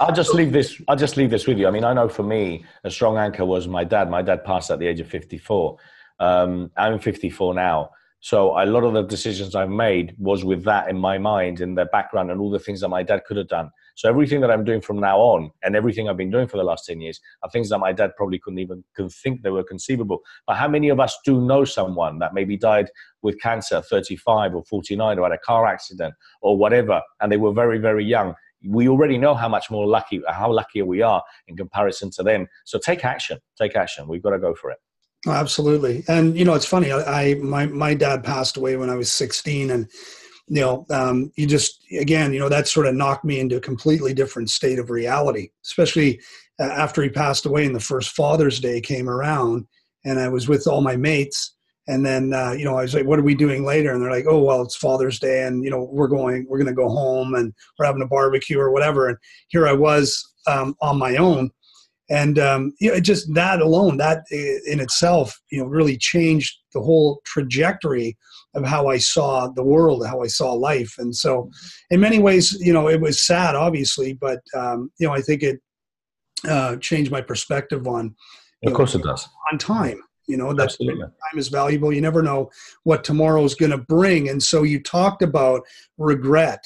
[0.00, 0.80] I'll just leave this.
[0.88, 1.66] I'll just leave this with you.
[1.66, 4.10] I mean, I know for me, a strong anchor was my dad.
[4.10, 5.76] My dad passed at the age of 54.
[6.18, 7.90] Um, I'm 54 now.
[8.24, 11.74] So a lot of the decisions I've made was with that in my mind, in
[11.74, 13.70] the background, and all the things that my dad could have done.
[13.96, 16.64] So everything that I'm doing from now on, and everything I've been doing for the
[16.64, 19.62] last 10 years, are things that my dad probably couldn't even could think they were
[19.62, 20.20] conceivable.
[20.46, 22.88] But how many of us do know someone that maybe died
[23.20, 27.52] with cancer, 35 or 49, or had a car accident or whatever, and they were
[27.52, 28.34] very, very young?
[28.66, 32.46] we already know how much more lucky, how lucky we are in comparison to them.
[32.64, 34.08] So take action, take action.
[34.08, 34.78] We've got to go for it.
[35.26, 36.92] Absolutely, and you know it's funny.
[36.92, 39.90] I, I my my dad passed away when I was 16, and
[40.48, 43.60] you know um, you just again you know that sort of knocked me into a
[43.60, 46.20] completely different state of reality, especially
[46.60, 49.66] uh, after he passed away and the first Father's Day came around,
[50.04, 51.54] and I was with all my mates
[51.86, 53.92] and then, uh, you know, I was like, what are we doing later?
[53.92, 56.68] And they're like, oh, well, it's Father's Day and, you know, we're going, we're going
[56.68, 59.08] to go home and we're having a barbecue or whatever.
[59.08, 61.50] And here I was um, on my own.
[62.10, 66.54] And, um, you know, it just that alone, that in itself, you know, really changed
[66.74, 68.16] the whole trajectory
[68.54, 70.94] of how I saw the world, how I saw life.
[70.98, 71.50] And so,
[71.90, 75.42] in many ways, you know, it was sad, obviously, but, um, you know, I think
[75.42, 75.60] it
[76.46, 78.14] uh, changed my perspective on,
[78.66, 79.28] of course, know, it does.
[79.50, 81.92] on time you know that time is valuable.
[81.92, 82.50] You never know
[82.84, 84.30] what tomorrow is going to bring.
[84.30, 85.62] And so you talked about
[85.98, 86.64] regret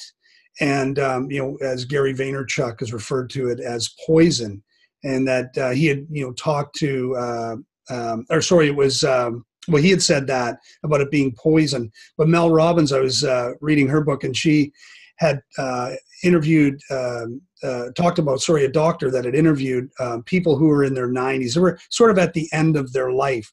[0.59, 4.63] and um, you know as gary vaynerchuk has referred to it as poison
[5.03, 7.55] and that uh, he had you know talked to uh,
[7.89, 11.91] um, or sorry it was um, well he had said that about it being poison
[12.17, 14.71] but mel robbins i was uh, reading her book and she
[15.19, 15.91] had uh,
[16.23, 17.25] interviewed, uh,
[17.61, 21.09] uh, talked about, sorry, a doctor that had interviewed uh, people who were in their
[21.09, 23.51] 90s, who were sort of at the end of their life.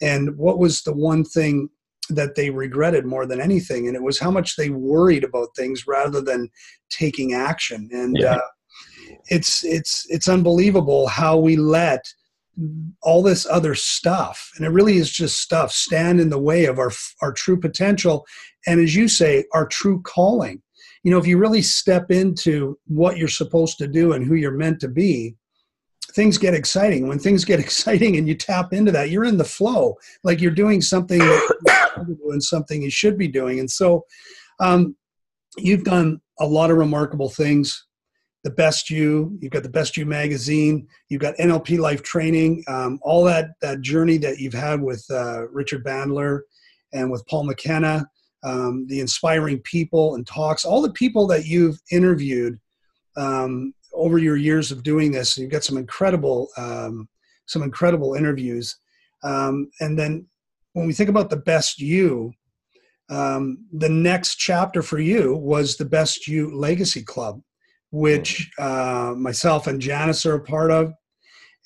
[0.00, 1.68] And what was the one thing
[2.08, 3.88] that they regretted more than anything?
[3.88, 6.48] And it was how much they worried about things rather than
[6.88, 7.88] taking action.
[7.92, 8.38] And yeah.
[9.28, 12.04] It's it's it's unbelievable how we let
[13.02, 16.78] all this other stuff and it really is just stuff stand in the way of
[16.78, 18.26] our our true potential
[18.66, 20.60] and as you say our true calling
[21.02, 24.52] you know, if you really step into what you're supposed to do and who you're
[24.52, 25.34] meant to be,
[26.12, 27.08] things get exciting.
[27.08, 30.50] When things get exciting and you tap into that, you're in the flow, like you're
[30.52, 31.20] doing something
[31.96, 33.58] and something you should be doing.
[33.58, 34.04] And so,
[34.60, 34.96] um,
[35.56, 37.84] you've done a lot of remarkable things.
[38.44, 42.98] The best you, you've got the best you magazine, you've got NLP life training, um,
[43.02, 46.40] all that that journey that you've had with uh, Richard Bandler
[46.92, 48.04] and with Paul McKenna
[48.44, 52.58] um, the inspiring people and talks, all the people that you've interviewed
[53.16, 55.36] um, over your years of doing this.
[55.38, 57.08] You've got some incredible, um,
[57.46, 58.76] some incredible interviews.
[59.22, 60.26] Um, and then
[60.72, 62.32] when we think about the best you,
[63.10, 67.42] um, the next chapter for you was the Best You Legacy Club,
[67.92, 70.92] which uh, myself and Janice are a part of.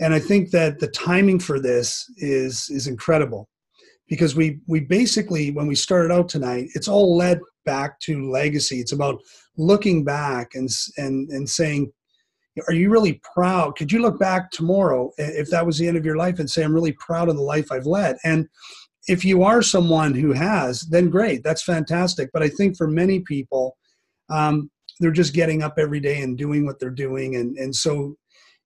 [0.00, 3.48] And I think that the timing for this is is incredible
[4.08, 8.80] because we we basically when we started out tonight it's all led back to legacy.
[8.80, 9.20] It's about
[9.56, 11.90] looking back and and and saying
[12.68, 13.76] are you really proud?
[13.76, 16.62] Could you look back tomorrow if that was the end of your life and say
[16.62, 18.16] i'm really proud of the life i've led.
[18.24, 18.48] And
[19.08, 22.28] if you are someone who has then great that's fantastic.
[22.34, 23.76] But i think for many people
[24.28, 28.16] um, they're just getting up every day and doing what they're doing and and so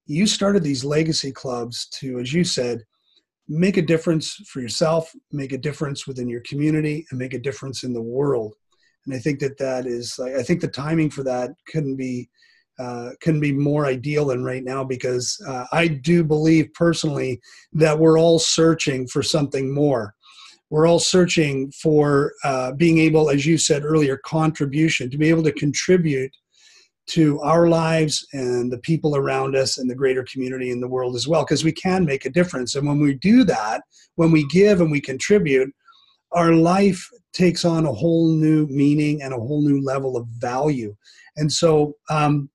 [0.07, 2.83] you started these legacy clubs to as you said
[3.51, 7.83] make a difference for yourself, make a difference within your community, and make a difference
[7.83, 8.55] in the world.
[9.05, 12.31] And I think that that is, I think the timing for that couldn't be
[12.79, 17.38] uh, couldn't be more ideal than right now because uh, I do believe personally
[17.75, 20.14] that we're all searching for something more.
[20.70, 25.42] We're all searching for uh, being able, as you said earlier, contribution to be able
[25.42, 26.30] to contribute
[27.09, 31.16] to our lives and the people around us and the greater community in the world
[31.16, 32.76] as well, because we can make a difference.
[32.76, 33.82] And when we do that,
[34.14, 35.70] when we give and we contribute,
[36.32, 40.95] our life takes on a whole new meaning and a whole new level of value.
[41.36, 42.49] And so, um,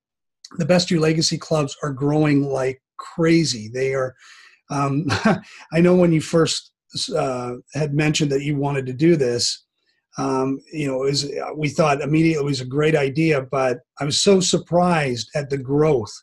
[0.57, 3.69] the Best You Legacy clubs are growing like crazy.
[3.73, 4.15] They are,
[4.69, 5.05] um,
[5.73, 6.71] I know when you first
[7.09, 9.65] uh, had mentioned that you wanted to do this,
[10.17, 14.21] um, you know, was, we thought immediately it was a great idea, but I was
[14.21, 16.13] so surprised at the growth.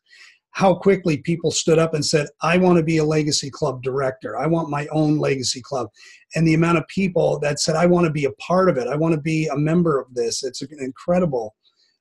[0.53, 4.39] how quickly people stood up and said, I want to be a legacy club director.
[4.39, 5.89] I want my own legacy club.
[6.35, 8.87] And the amount of people that said, I want to be a part of it.
[8.87, 10.45] I want to be a member of this.
[10.45, 11.55] It's an incredible,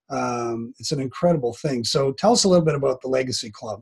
[0.10, 1.86] um, it's an incredible thing.
[1.86, 3.82] So tell us a little bit about the legacy club.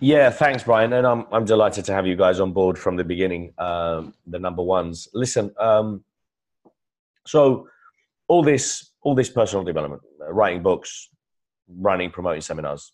[0.00, 0.92] Yeah, thanks, Brian.
[0.92, 4.38] And I'm, I'm delighted to have you guys on board from the beginning, um, the
[4.38, 5.08] number ones.
[5.14, 6.04] Listen, um,
[7.26, 7.68] so
[8.28, 11.08] all this, all this personal development, uh, writing books,
[11.68, 12.92] running, promoting seminars,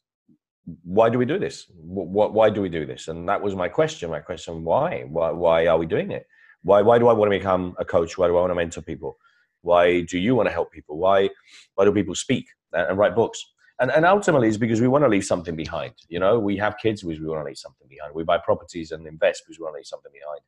[0.85, 1.67] why do we do this?
[1.75, 3.09] What, why do we do this?
[3.09, 4.11] And that was my question.
[4.11, 5.05] My question: Why?
[5.09, 5.31] Why?
[5.31, 6.27] Why are we doing it?
[6.63, 6.83] Why?
[6.83, 8.17] Why do I want to become a coach?
[8.17, 9.19] Why do I want to mentor people?
[9.63, 10.99] Why do you want to help people?
[10.99, 11.31] Why?
[11.75, 13.45] Why do people speak and write books?
[13.81, 15.95] And, and ultimately, it's because we want to leave something behind.
[16.09, 18.15] You know, we have kids we want to leave something behind.
[18.15, 20.41] We buy properties and invest because we want to leave something behind.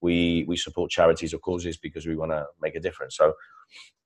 [0.00, 3.16] We we support charities or causes because we want to make a difference.
[3.16, 3.34] So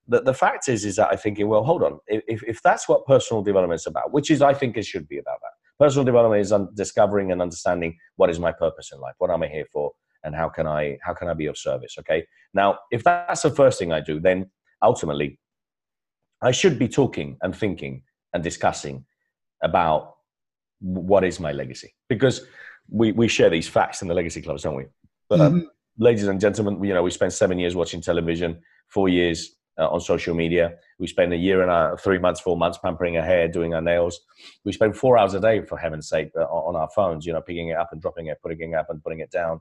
[0.09, 1.99] the, the fact is, is that I'm thinking, well, hold on.
[2.07, 5.19] If, if that's what personal development is about, which is, I think it should be
[5.19, 5.85] about that.
[5.85, 9.49] Personal development is discovering and understanding what is my purpose in life, what am I
[9.49, 9.93] here for,
[10.25, 11.97] and how can I how can I be of service?
[11.99, 12.27] Okay.
[12.53, 14.51] Now, if that's the first thing I do, then
[14.83, 15.39] ultimately,
[16.43, 18.03] I should be talking and thinking
[18.33, 19.05] and discussing
[19.63, 20.15] about
[20.81, 22.47] what is my legacy because
[22.89, 24.87] we we share these facts in the legacy clubs, don't we?
[25.29, 25.67] But um, mm-hmm.
[25.99, 30.01] ladies and gentlemen, you know, we spent seven years watching television, four years uh, on
[30.01, 30.75] social media.
[30.99, 33.81] We spend a year and a, three months, four months pampering our hair, doing our
[33.81, 34.21] nails.
[34.65, 37.27] We spend four hours a day, for heaven's sake, uh, on our phones.
[37.27, 39.61] You know, picking it up and dropping it, putting it up and putting it down.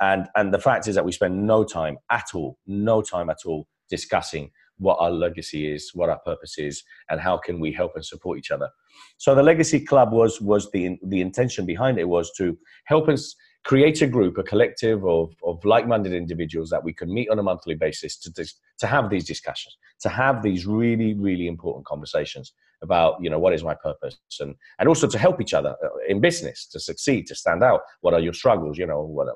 [0.00, 3.46] And and the fact is that we spend no time at all, no time at
[3.46, 7.92] all discussing what our legacy is, what our purpose is, and how can we help
[7.94, 8.68] and support each other.
[9.16, 12.56] So the Legacy Club was was the the intention behind it was to
[12.86, 17.30] help us create a group, a collective of, of like-minded individuals that we can meet
[17.30, 18.30] on a monthly basis to,
[18.78, 22.52] to have these discussions, to have these really, really important conversations
[22.82, 25.88] about, you know, what is my purpose and, and also to help each other uh,
[26.06, 27.80] in business, to succeed, to stand out.
[28.02, 28.76] What are your struggles?
[28.76, 29.28] You know, what,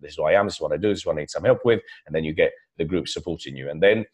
[0.00, 1.30] this is who I am, this is what I do, this is what I need
[1.30, 1.80] some help with.
[2.06, 3.68] And then you get the group supporting you.
[3.68, 4.06] And then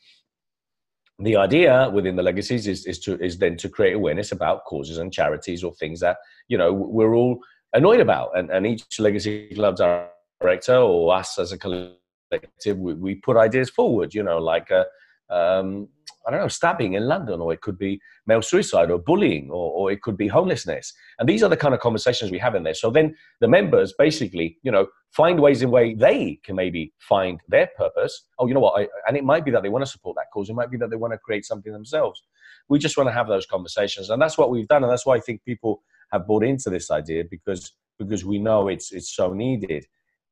[1.23, 4.99] the idea within the legacies is, is to is then to create awareness about causes
[4.99, 6.17] and charities or things that
[6.49, 7.41] you know we're all
[7.73, 8.37] annoyed about.
[8.37, 13.71] And, and each legacy club director or us as a collective, we, we put ideas
[13.71, 14.87] forward, you know, like, a,
[15.31, 15.89] um,
[16.27, 19.73] I don't know, stabbing in London, or it could be male suicide or bullying, or,
[19.73, 20.93] or it could be homelessness.
[21.19, 22.75] And these are the kind of conversations we have in there.
[22.75, 27.41] So then the members basically, you know, find ways in way they can maybe find
[27.49, 28.27] their purpose.
[28.39, 28.81] Oh, you know what?
[28.81, 30.51] I, and it might be that they want to support that cause.
[30.51, 32.23] It might be that they want to create something themselves.
[32.69, 34.11] We just want to have those conversations.
[34.11, 34.85] And that's what we've done.
[34.85, 38.69] And that's why I think people have bought into this idea because because we know
[38.69, 39.87] it's it's so needed.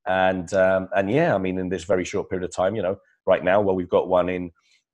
[0.07, 2.97] And um, and yeah, I mean, in this very short period of time, you know,
[3.27, 4.51] right now, well, we've got one in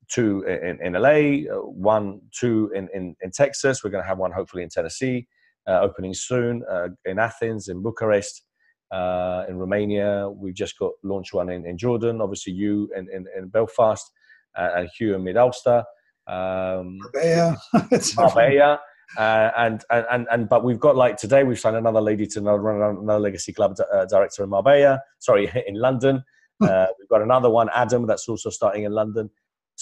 [0.09, 3.83] two in, in LA, uh, one, two in, in, in Texas.
[3.83, 5.27] We're going to have one hopefully in Tennessee,
[5.69, 8.43] uh, opening soon, uh, in Athens, in Bucharest,
[8.91, 10.29] uh, in Romania.
[10.29, 14.11] We've just got launched one in, in Jordan, obviously you in, in, in Belfast,
[14.57, 15.85] uh, and Hugh in Mid Ulster.
[16.27, 17.57] Um, Marbella.
[18.17, 18.81] Marbella.
[19.17, 22.99] Uh, and, and and but we've got like today we've signed another lady to run
[22.99, 25.01] another legacy club uh, director in Marbella.
[25.19, 26.25] Sorry, in London.
[26.61, 26.67] Hmm.
[26.67, 29.31] Uh, we've got another one, Adam, that's also starting in London.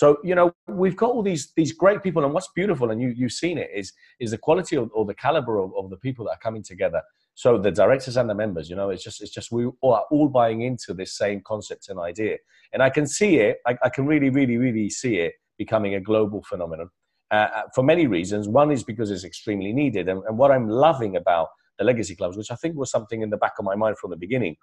[0.03, 3.11] So you know we've got all these these great people, and what's beautiful, and you
[3.17, 6.25] you've seen it is is the quality of, or the caliber of, of the people
[6.25, 7.01] that are coming together.
[7.35, 10.29] So the directors and the members, you know, it's just it's just we are all
[10.29, 12.39] buying into this same concept and idea,
[12.73, 13.59] and I can see it.
[13.65, 16.91] I, I can really, really, really see it becoming a global phenomenon.
[17.31, 18.49] Uh, uh, for many reasons.
[18.49, 20.09] One is because it's extremely needed.
[20.09, 21.49] And, and, what I'm loving about
[21.79, 24.11] the legacy clubs, which I think was something in the back of my mind from
[24.11, 24.57] the beginning,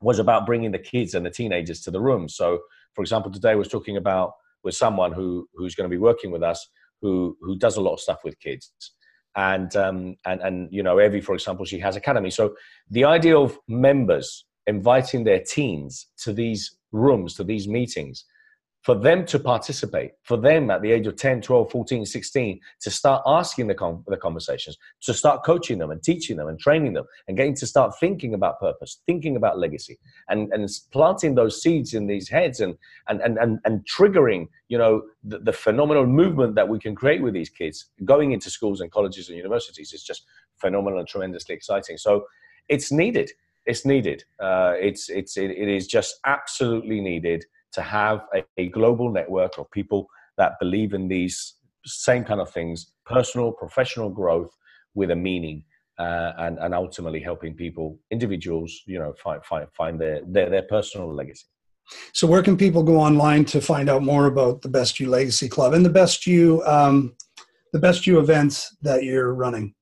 [0.00, 2.28] was about bringing the kids and the teenagers to the room.
[2.28, 2.60] So,
[2.96, 4.32] for example, today I was talking about
[4.64, 6.66] with someone who who's going to be working with us
[7.02, 8.72] who who does a lot of stuff with kids.
[9.36, 12.30] And um, and and you know, Evie, for example, she has academy.
[12.30, 12.54] So
[12.90, 18.24] the idea of members inviting their teens to these rooms, to these meetings,
[18.86, 22.88] for them to participate, for them at the age of 10, 12, 14, 16, to
[22.88, 26.92] start asking the, com- the conversations, to start coaching them and teaching them and training
[26.92, 31.60] them and getting to start thinking about purpose, thinking about legacy and, and planting those
[31.60, 32.76] seeds in these heads and,
[33.08, 37.20] and, and, and, and triggering, you know, the, the phenomenal movement that we can create
[37.20, 40.26] with these kids going into schools and colleges and universities is just
[40.58, 41.98] phenomenal and tremendously exciting.
[41.98, 42.24] So
[42.68, 43.32] it's needed.
[43.64, 44.22] It's needed.
[44.38, 47.44] Uh, it's, it's, it, it is just absolutely needed
[47.76, 51.54] to have a, a global network of people that believe in these
[51.84, 54.50] same kind of things personal, professional growth
[54.94, 55.62] with a meaning.
[55.98, 60.64] Uh, and, and ultimately helping people, individuals, you know, find, find, find their, their, their
[60.64, 61.46] personal legacy.
[62.12, 65.48] So, where can people go online to find out more about the Best You Legacy
[65.48, 67.14] Club and the Best You, um,
[67.72, 69.74] the Best You events that you're running?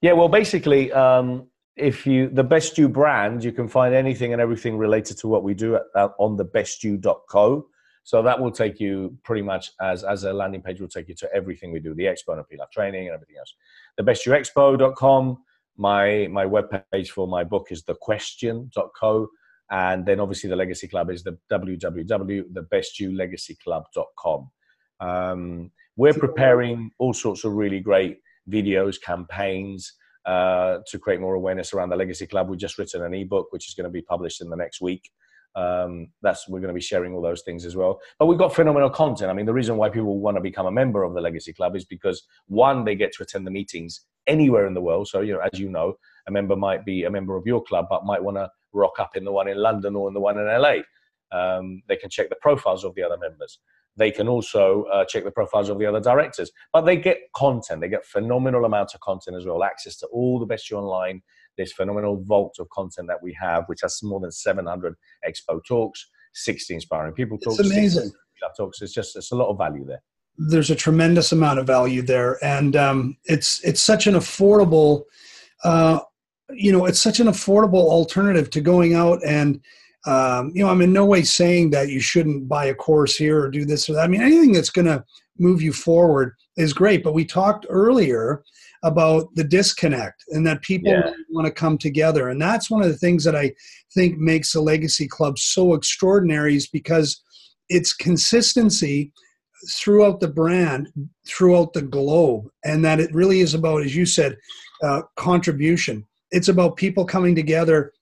[0.00, 1.49] Yeah, well, basically, um,
[1.80, 5.42] if you the best you brand, you can find anything and everything related to what
[5.42, 7.66] we do at, uh, on the bestyou.co.
[8.02, 11.14] So that will take you pretty much as as a landing page will take you
[11.16, 13.52] to everything we do, the expo and PLAF training and everything else.
[13.96, 15.38] The bestyouexpo.com.
[15.76, 19.28] My my webpage for my book is thequestion.co.
[19.70, 24.50] And then obviously the Legacy Club is the www.thebestyoulegacyclub.com.
[24.98, 28.18] Um, we're preparing all sorts of really great
[28.48, 29.92] videos, campaigns
[30.30, 32.48] uh, to create more awareness around the Legacy Club.
[32.48, 35.10] We've just written an ebook which is going to be published in the next week.
[35.56, 37.98] Um, that's we're going to be sharing all those things as well.
[38.16, 39.28] But we've got phenomenal content.
[39.28, 41.74] I mean, the reason why people want to become a member of the Legacy Club
[41.74, 45.08] is because one, they get to attend the meetings anywhere in the world.
[45.08, 45.94] So you know, as you know,
[46.28, 49.16] a member might be a member of your club, but might want to rock up
[49.16, 50.76] in the one in London or in the one in LA.
[51.32, 53.58] Um, they can check the profiles of the other members.
[54.00, 56.50] They can also uh, check the profiles of the other directors.
[56.72, 57.82] But they get content.
[57.82, 59.62] They get phenomenal amounts of content as well.
[59.62, 61.20] Access to all the best you online.
[61.58, 64.94] This phenomenal vault of content that we have, which has more than 700
[65.28, 67.58] expo talks, 60 inspiring people talks.
[67.58, 68.10] It's amazing.
[68.56, 68.80] Talks.
[68.80, 70.02] It's just it's a lot of value there.
[70.38, 75.02] There's a tremendous amount of value there, and um, it's it's such an affordable.
[75.62, 76.00] Uh,
[76.54, 79.60] you know, it's such an affordable alternative to going out and,
[80.06, 83.40] um, you know, I'm in no way saying that you shouldn't buy a course here
[83.42, 84.04] or do this or that.
[84.04, 85.04] I mean, anything that's going to
[85.38, 87.02] move you forward is great.
[87.04, 88.42] But we talked earlier
[88.82, 91.12] about the disconnect and that people Yeah.
[91.30, 92.28] want to come together.
[92.28, 93.52] And that's one of the things that I
[93.94, 97.22] think makes the Legacy Club so extraordinary is because
[97.68, 99.12] it's consistency
[99.74, 100.88] throughout the brand,
[101.28, 104.36] throughout the globe, and that it really is about, as you said,
[104.82, 106.06] uh, contribution.
[106.30, 107.92] It's about people coming together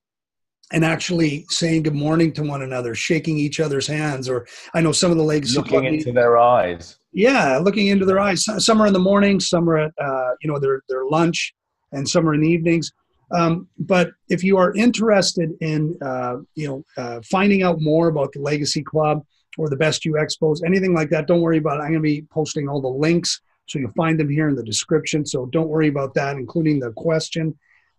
[0.73, 4.29] and actually saying good morning to one another, shaking each other's hands.
[4.29, 6.99] Or I know some of the Legacy Looking into their eyes.
[7.13, 8.45] yeah, looking into their eyes.
[8.59, 11.55] Some are in the morning, some are at uh, you know their their lunch,
[11.93, 12.93] and some are in the evenings.
[13.31, 18.33] Um, but if you are interested in uh, you know uh, finding out more about
[18.33, 19.25] the Legacy Club
[19.57, 21.83] or the Best You Expos, anything like that, don't worry about it.
[21.83, 24.63] I'm going to be posting all the links, so you'll find them here in the
[24.63, 25.27] description.
[25.27, 27.59] So don't worry about that, including the question.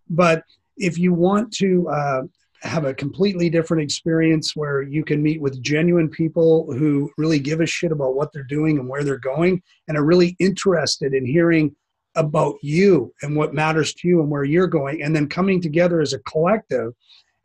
[0.09, 0.43] But
[0.77, 2.21] if you want to uh,
[2.61, 7.61] have a completely different experience where you can meet with genuine people who really give
[7.61, 11.25] a shit about what they're doing and where they're going and are really interested in
[11.25, 11.75] hearing
[12.15, 16.01] about you and what matters to you and where you're going and then coming together
[16.01, 16.93] as a collective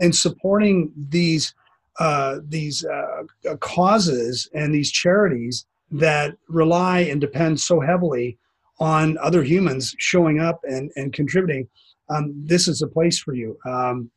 [0.00, 1.54] and supporting these
[2.00, 8.36] uh, these uh, uh, causes and these charities that rely and depend so heavily
[8.80, 11.68] on other humans showing up and, and contributing
[12.08, 13.58] um, this is a place for you.
[13.64, 14.10] Um,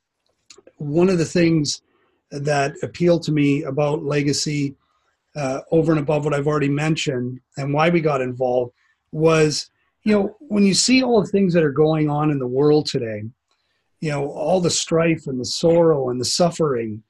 [0.77, 1.81] one of the things
[2.31, 4.75] that appealed to me about legacy
[5.35, 8.73] uh, over and above what i've already mentioned and why we got involved
[9.11, 9.69] was
[10.03, 12.85] you know when you see all the things that are going on in the world
[12.85, 13.23] today
[13.99, 17.01] you know all the strife and the sorrow and the suffering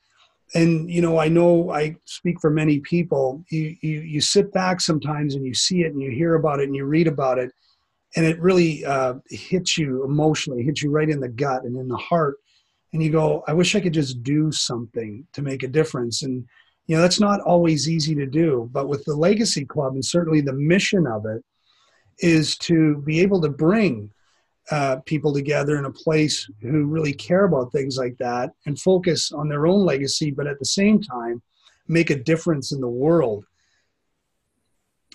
[0.55, 4.79] and you know i know i speak for many people you you, you sit back
[4.79, 7.51] sometimes and you see it and you hear about it and you read about it
[8.15, 11.87] and it really uh, hits you emotionally hits you right in the gut and in
[11.87, 12.37] the heart
[12.93, 16.45] and you go i wish i could just do something to make a difference and
[16.87, 20.41] you know that's not always easy to do but with the legacy club and certainly
[20.41, 21.43] the mission of it
[22.19, 24.09] is to be able to bring
[24.71, 29.31] uh, people together in a place who really care about things like that and focus
[29.31, 31.41] on their own legacy, but at the same time,
[31.87, 33.45] make a difference in the world.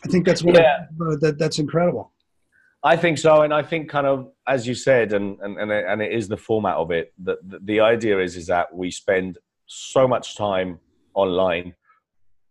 [0.04, 0.86] I think that's one Yeah.
[1.00, 2.12] of, uh, that that's incredible.
[2.84, 5.84] I think so, and I think kind of as you said, and and and it,
[5.88, 7.12] and it is the format of it.
[7.22, 10.80] That the, the idea is is that we spend so much time
[11.14, 11.74] online.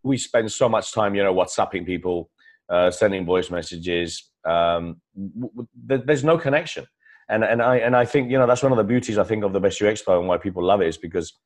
[0.03, 2.32] We spend so much time, you know, WhatsApping people,
[2.69, 4.32] uh, sending voice messages.
[4.45, 6.86] Um, w- w- there's no connection,
[7.27, 9.43] and and I and I think you know that's one of the beauties I think
[9.43, 11.38] of the Best You Expo and why people love it is because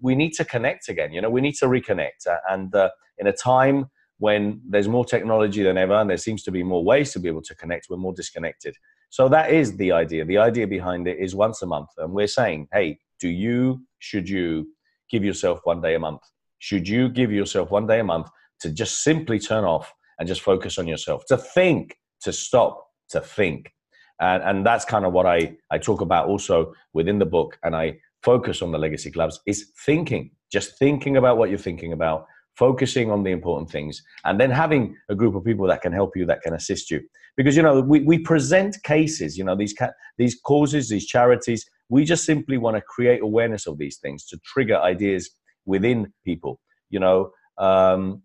[0.00, 1.12] we need to connect again.
[1.12, 3.90] You know, we need to reconnect, uh, and uh, in a time
[4.20, 7.28] when there's more technology than ever and there seems to be more ways to be
[7.28, 8.76] able to connect, we're more disconnected.
[9.08, 10.26] So that is the idea.
[10.26, 11.88] The idea behind it is once a month.
[11.96, 14.68] And we're saying, hey, do you, should you
[15.10, 16.20] give yourself one day a month?
[16.58, 18.28] Should you give yourself one day a month
[18.60, 23.22] to just simply turn off and just focus on yourself, to think, to stop, to
[23.22, 23.72] think?
[24.20, 27.58] And, and that's kind of what I, I talk about also within the book.
[27.62, 31.94] And I focus on the legacy clubs is thinking, just thinking about what you're thinking
[31.94, 35.92] about, focusing on the important things and then having a group of people that can
[35.92, 37.00] help you that can assist you
[37.36, 41.64] because you know we, we present cases you know these ca- these causes these charities
[41.88, 45.30] we just simply want to create awareness of these things to trigger ideas
[45.66, 48.22] within people you know um,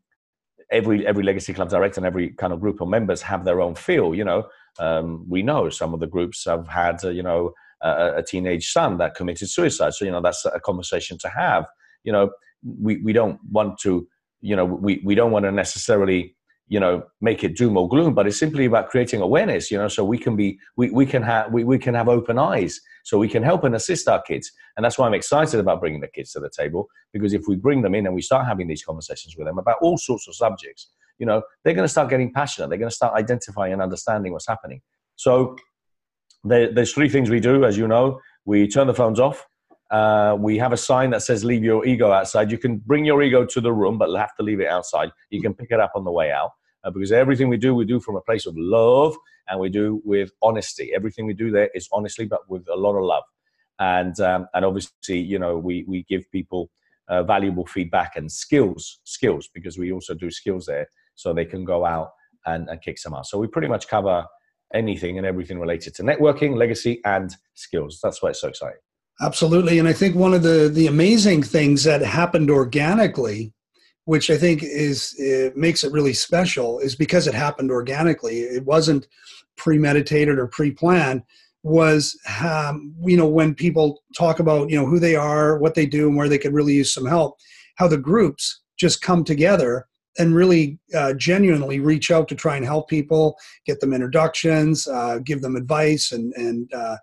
[0.71, 3.76] every every legacy club director and every kind of group of members have their own
[3.76, 4.43] feel you know
[4.80, 8.71] Um, we know some of the groups have had, uh, you know, a, a, teenage
[8.71, 9.93] son that committed suicide.
[9.93, 11.65] So, you know, that's a conversation to have.
[12.03, 12.32] You know,
[12.86, 14.07] we, we don't want to,
[14.42, 16.36] you know, we, we don't want to necessarily,
[16.68, 19.88] you know, make it doom or gloom, but it's simply about creating awareness, you know,
[19.88, 23.18] so we can be, we, we can have, we, we can have open eyes so
[23.18, 24.52] we can help and assist our kids.
[24.76, 27.56] And that's why I'm excited about bringing the kids to the table because if we
[27.56, 30.36] bring them in and we start having these conversations with them about all sorts of
[30.36, 30.88] subjects,
[31.20, 32.70] you know, they're going to start getting passionate.
[32.70, 34.82] They're going to start identifying and understanding what's happening.
[35.16, 35.56] So
[36.44, 38.20] there, there's three things we do, as you know.
[38.46, 39.46] We turn the phones off.
[39.96, 43.22] Uh, we have a sign that says "Leave your ego outside." You can bring your
[43.28, 45.10] ego to the room, but have to leave it outside.
[45.30, 46.52] You can pick it up on the way out
[46.84, 49.16] uh, because everything we do, we do from a place of love
[49.48, 50.91] and we do with honesty.
[50.93, 53.24] Everything we do there is honestly, but with a lot of love.
[53.80, 56.70] And um, and obviously, you know, we we give people
[57.08, 61.64] uh, valuable feedback and skills skills because we also do skills there so they can
[61.64, 62.10] go out
[62.46, 63.32] and, and kick some ass.
[63.32, 64.26] So we pretty much cover
[64.74, 68.00] anything and everything related to networking, legacy, and skills.
[68.04, 68.85] That's why it's so exciting.
[69.22, 73.53] Absolutely, and I think one of the the amazing things that happened organically,
[74.03, 78.39] which I think is it makes it really special, is because it happened organically.
[78.39, 79.07] It wasn't
[79.55, 81.24] premeditated or pre-planned.
[81.63, 85.86] Was um, you know when people talk about you know who they are, what they
[85.86, 87.38] do, and where they could really use some help,
[87.76, 89.88] how the groups just come together
[90.18, 95.20] and really uh, genuinely reach out to try and help people, get them introductions, uh,
[95.20, 96.97] give them advice and and uh,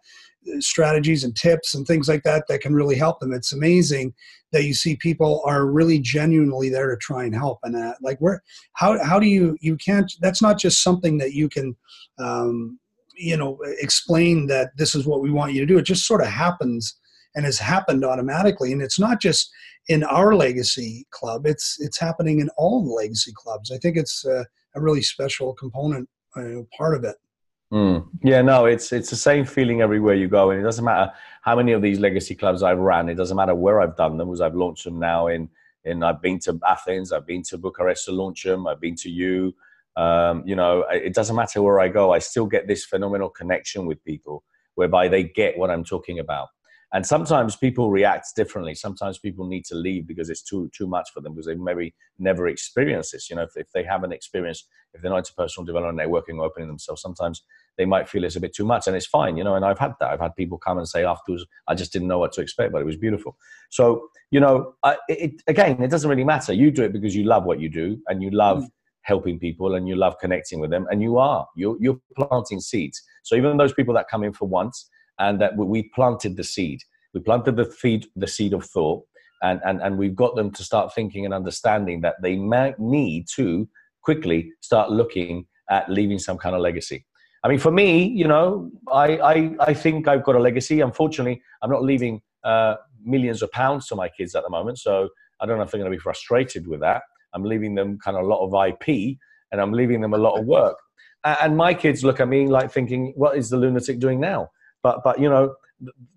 [0.59, 3.33] strategies and tips and things like that that can really help them.
[3.33, 4.15] It's amazing
[4.53, 7.59] that you see people are really genuinely there to try and help.
[7.63, 8.43] And uh, like where,
[8.75, 10.13] how how do you you can't?
[10.21, 11.77] That's not just something that you can.
[12.19, 12.79] Um,
[13.15, 16.23] you know explain that this is what we want you to do it just sort
[16.23, 16.97] of happens
[17.37, 19.53] and has happened automatically and it's not just
[19.89, 21.47] in our legacy club.
[21.47, 23.71] It's it's happening in all the legacy clubs.
[23.71, 27.17] I think it's a, a really special component, uh, part of it.
[27.73, 28.07] Mm.
[28.23, 31.11] Yeah, no, it's it's the same feeling everywhere you go, and it doesn't matter
[31.43, 33.09] how many of these legacy clubs I've ran.
[33.09, 35.49] It doesn't matter where I've done them, because I've launched them now in
[35.85, 39.11] in I've been to Athens, I've been to Bucharest to launch them, I've been to
[39.11, 39.55] you.
[39.97, 42.13] Um, you know, it doesn't matter where I go.
[42.13, 44.45] I still get this phenomenal connection with people,
[44.75, 46.49] whereby they get what I'm talking about
[46.93, 51.11] and sometimes people react differently sometimes people need to leave because it's too too much
[51.13, 54.69] for them because they maybe never experienced this you know if, if they haven't experienced
[54.95, 57.43] if they're not into personal development networking or opening themselves sometimes
[57.79, 59.79] they might feel it's a bit too much and it's fine you know and i've
[59.79, 62.41] had that i've had people come and say afterwards i just didn't know what to
[62.41, 63.37] expect but it was beautiful
[63.71, 67.25] so you know I, it, again it doesn't really matter you do it because you
[67.25, 68.69] love what you do and you love mm.
[69.03, 73.03] helping people and you love connecting with them and you are you're, you're planting seeds
[73.23, 76.81] so even those people that come in for once and that we planted the seed.
[77.15, 79.05] We planted the seed, the seed of thought,
[79.43, 83.27] and, and, and we've got them to start thinking and understanding that they might need
[83.37, 83.69] to
[84.03, 87.05] quickly start looking at leaving some kind of legacy.
[87.45, 90.81] I mean, for me, you know, I, I, I think I've got a legacy.
[90.81, 94.79] Unfortunately, I'm not leaving uh, millions of pounds to my kids at the moment.
[94.79, 95.09] So
[95.41, 97.03] I don't know if they're going to be frustrated with that.
[97.35, 99.17] I'm leaving them kind of a lot of IP
[99.51, 100.77] and I'm leaving them a lot of work.
[101.25, 104.51] And my kids look at me like thinking, what is the lunatic doing now?
[104.83, 105.55] But but you know,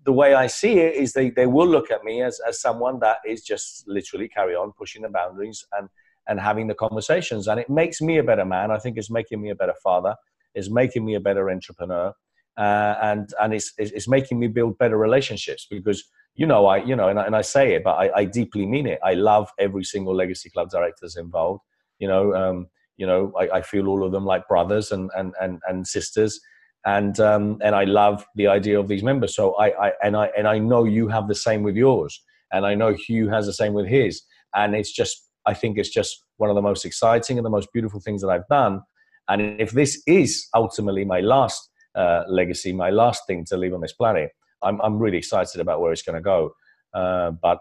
[0.04, 2.98] the way I see it is they, they will look at me as, as someone
[3.00, 5.88] that is just literally carry on pushing the boundaries and
[6.28, 7.46] and having the conversations.
[7.46, 8.72] And it makes me a better man.
[8.72, 10.16] I think it's making me a better father.
[10.56, 12.12] It's making me a better entrepreneur.
[12.56, 16.02] Uh, and and it's, it's making me build better relationships because
[16.34, 18.66] you know I you know and I, and I say it, but I, I deeply
[18.66, 18.98] mean it.
[19.04, 21.60] I love every single legacy club directors involved.
[21.98, 25.34] You know, um, you know, I, I feel all of them like brothers and and
[25.40, 26.40] and, and sisters
[26.86, 29.34] and um, and I love the idea of these members.
[29.34, 32.64] So I, I and I and I know you have the same with yours, and
[32.64, 34.22] I know Hugh has the same with his,
[34.54, 37.68] and it's just I think it's just one of the most exciting and the most
[37.72, 38.82] beautiful things that I've done.
[39.28, 43.80] And if this is ultimately my last uh, legacy, my last thing to leave on
[43.80, 44.30] this planet,
[44.62, 46.52] I'm I'm really excited about where it's going to go.
[46.94, 47.58] Uh, but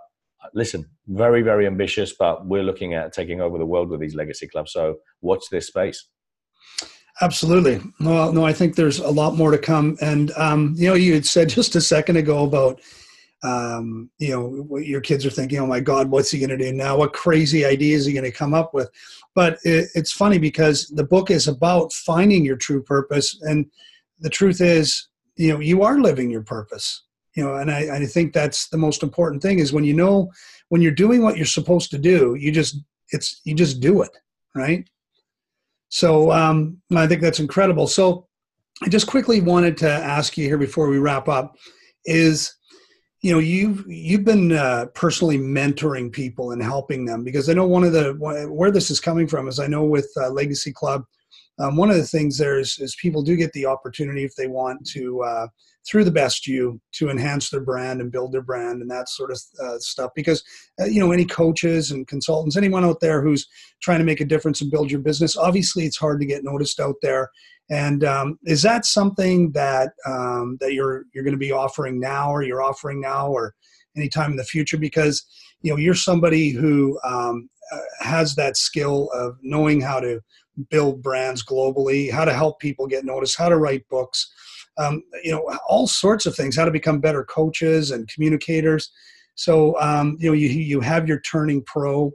[0.54, 4.48] listen, very very ambitious, but we're looking at taking over the world with these legacy
[4.48, 4.72] clubs.
[4.72, 6.06] So watch this space.
[7.22, 7.82] Absolutely.
[8.02, 9.98] Well, no, I think there's a lot more to come.
[10.02, 12.82] And, um, you know, you had said just a second ago about,
[13.44, 16.72] um, you know, your kids are thinking, oh my God, what's he going to do
[16.72, 16.98] now?
[16.98, 18.90] What crazy idea is he going to come up with?
[19.36, 23.40] But it, it's funny because the book is about finding your true purpose.
[23.42, 23.66] And
[24.20, 27.04] the truth is, you know, you are living your purpose.
[27.36, 30.32] You know, and I, I think that's the most important thing is when you know,
[30.70, 32.78] when you're doing what you're supposed to do, you just,
[33.10, 34.18] it's, you just do it,
[34.56, 34.90] right?
[35.90, 37.88] So um, I think that's incredible.
[37.88, 38.28] So
[38.84, 41.58] I just quickly wanted to ask you here before we wrap up
[42.06, 42.54] is
[43.26, 47.66] you know you've you've been uh, personally mentoring people and helping them because I know
[47.66, 48.14] one of the
[48.52, 51.06] where this is coming from is I know with uh, Legacy Club
[51.60, 54.48] um, one of the things there is, is people do get the opportunity if they
[54.48, 55.48] want to uh,
[55.88, 59.32] through the best you to enhance their brand and build their brand and that sort
[59.32, 60.44] of uh, stuff because
[60.82, 63.48] uh, you know any coaches and consultants anyone out there who's
[63.82, 66.80] trying to make a difference and build your business obviously it's hard to get noticed
[66.80, 67.30] out there.
[67.70, 72.30] And um, is that something that um, that you're you're going to be offering now
[72.30, 73.56] or you're offering now or
[73.98, 74.78] anytime in the future?
[74.78, 75.26] Because
[75.62, 80.22] you know you're somebody who um, uh, has that skill of knowing how to
[80.70, 84.32] build brands globally, how to help people get noticed, how to write books,
[84.78, 88.92] um, you know, all sorts of things, how to become better coaches and communicators.
[89.36, 92.12] So, um, you know, you, you have your turning pro.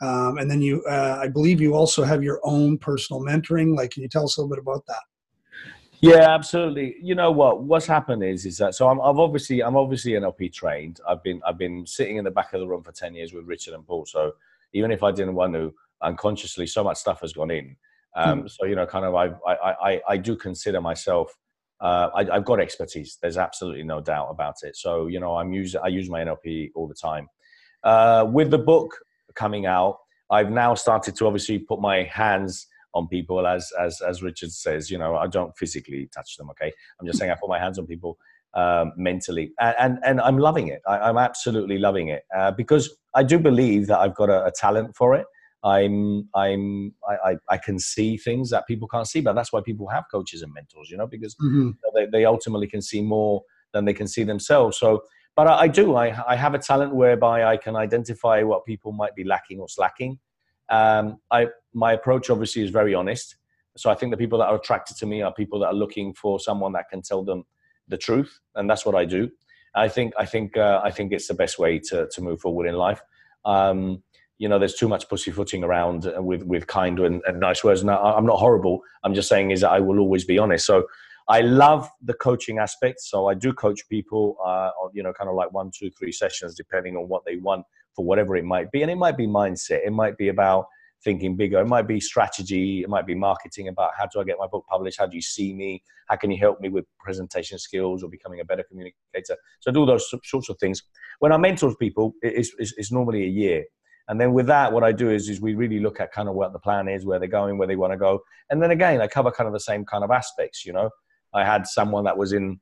[0.00, 3.76] Um, and then you, uh, I believe you also have your own personal mentoring.
[3.76, 5.02] Like, can you tell us a little bit about that?
[6.00, 6.96] Yeah, absolutely.
[7.00, 7.62] You know what?
[7.62, 11.00] What's happened is, is that so I'm, I've obviously, I'm obviously NLP trained.
[11.08, 13.44] I've been, I've been sitting in the back of the room for ten years with
[13.46, 14.04] Richard and Paul.
[14.04, 14.32] So
[14.72, 15.72] even if I didn't want to,
[16.02, 17.76] unconsciously, so much stuff has gone in.
[18.14, 18.50] Um, mm.
[18.50, 21.32] So you know, kind of, I, I, I, I do consider myself.
[21.80, 23.18] Uh, I, have got expertise.
[23.20, 24.76] There's absolutely no doubt about it.
[24.76, 27.28] So you know, I'm use I use my NLP all the time.
[27.82, 28.96] Uh, with the book
[29.34, 29.98] coming out,
[30.30, 34.90] I've now started to obviously put my hands on people as as as Richard says.
[34.90, 36.50] You know, I don't physically touch them.
[36.50, 38.16] Okay, I'm just saying I put my hands on people
[38.54, 40.82] um, mentally, and, and, and I'm loving it.
[40.86, 44.52] I, am absolutely loving it uh, because I do believe that I've got a, a
[44.52, 45.26] talent for it.
[45.64, 49.86] I'm I'm I, I, can see things that people can't see, but that's why people
[49.88, 51.70] have coaches and mentors, you know, because mm-hmm.
[51.94, 53.42] they, they ultimately can see more
[53.72, 54.76] than they can see themselves.
[54.76, 55.04] So,
[55.36, 58.90] but I, I, do I I have a talent whereby I can identify what people
[58.90, 60.18] might be lacking or slacking.
[60.68, 63.36] Um, I my approach obviously is very honest.
[63.76, 66.12] So I think the people that are attracted to me are people that are looking
[66.12, 67.44] for someone that can tell them
[67.86, 69.30] the truth, and that's what I do.
[69.76, 72.66] I think I think uh, I think it's the best way to to move forward
[72.66, 73.00] in life.
[73.44, 74.02] Um,
[74.42, 77.80] you know, there's too much pussyfooting around uh, with with kind and, and nice words.
[77.80, 78.80] And I, am not horrible.
[79.04, 80.66] I'm just saying is that I will always be honest.
[80.66, 80.88] So
[81.28, 83.02] I love the coaching aspect.
[83.02, 86.56] So I do coach people, uh, you know, kind of like one, two, three sessions,
[86.56, 87.64] depending on what they want
[87.94, 88.82] for whatever it might be.
[88.82, 89.86] And it might be mindset.
[89.86, 90.66] It might be about
[91.04, 91.60] thinking bigger.
[91.60, 92.82] It might be strategy.
[92.82, 94.98] It might be marketing about how do I get my book published?
[94.98, 95.84] How do you see me?
[96.08, 99.36] How can you help me with presentation skills or becoming a better communicator?
[99.60, 100.82] So I do those sorts of things.
[101.20, 103.64] When I mentor people, it's, it's, it's normally a year.
[104.08, 106.34] And then with that, what I do is, is we really look at kind of
[106.34, 108.20] what the plan is, where they're going, where they want to go.
[108.50, 110.90] And then again, I cover kind of the same kind of aspects, you know.
[111.32, 112.60] I had someone that was in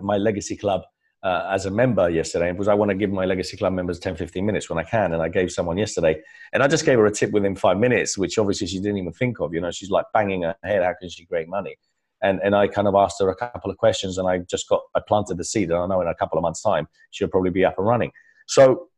[0.00, 0.82] my legacy club
[1.22, 4.16] uh, as a member yesterday because I want to give my Legacy Club members 10,
[4.16, 5.12] 15 minutes when I can.
[5.12, 6.20] And I gave someone yesterday,
[6.52, 9.12] and I just gave her a tip within five minutes, which obviously she didn't even
[9.12, 9.54] think of.
[9.54, 11.76] You know, she's like banging her head, how can she create money?
[12.22, 14.82] And, and I kind of asked her a couple of questions, and I just got,
[14.94, 15.70] I planted the seed.
[15.70, 18.12] And I know in a couple of months' time, she'll probably be up and running.
[18.46, 18.88] So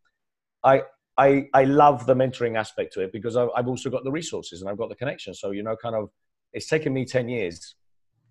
[0.63, 0.83] I,
[1.17, 4.71] I, I love the mentoring aspect to it because I've also got the resources and
[4.71, 5.35] I've got the connection.
[5.35, 6.11] So, you know, kind of,
[6.53, 7.77] it's taken me 10 years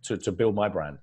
[0.03, 0.97] to, to build my brand.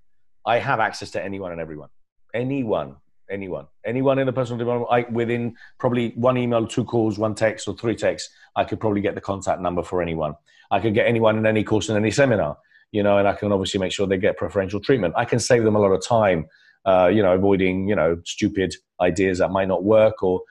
[0.45, 1.89] I have access to anyone and everyone
[2.35, 2.97] anyone,
[3.31, 7.69] anyone, anyone in the personal development, I, within probably one email, two calls, one text,
[7.69, 10.35] or three texts, I could probably get the contact number for anyone.
[10.71, 12.57] I could get anyone in any course in any seminar,
[12.93, 15.15] you know, and I can obviously make sure they get preferential treatment.
[15.17, 16.47] I can save them a lot of time,
[16.85, 20.43] uh, you know, avoiding, you know, stupid ideas that might not work or,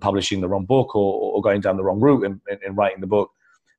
[0.00, 3.00] publishing the wrong book or, or, going down the wrong route in, in, in writing
[3.00, 3.30] the book.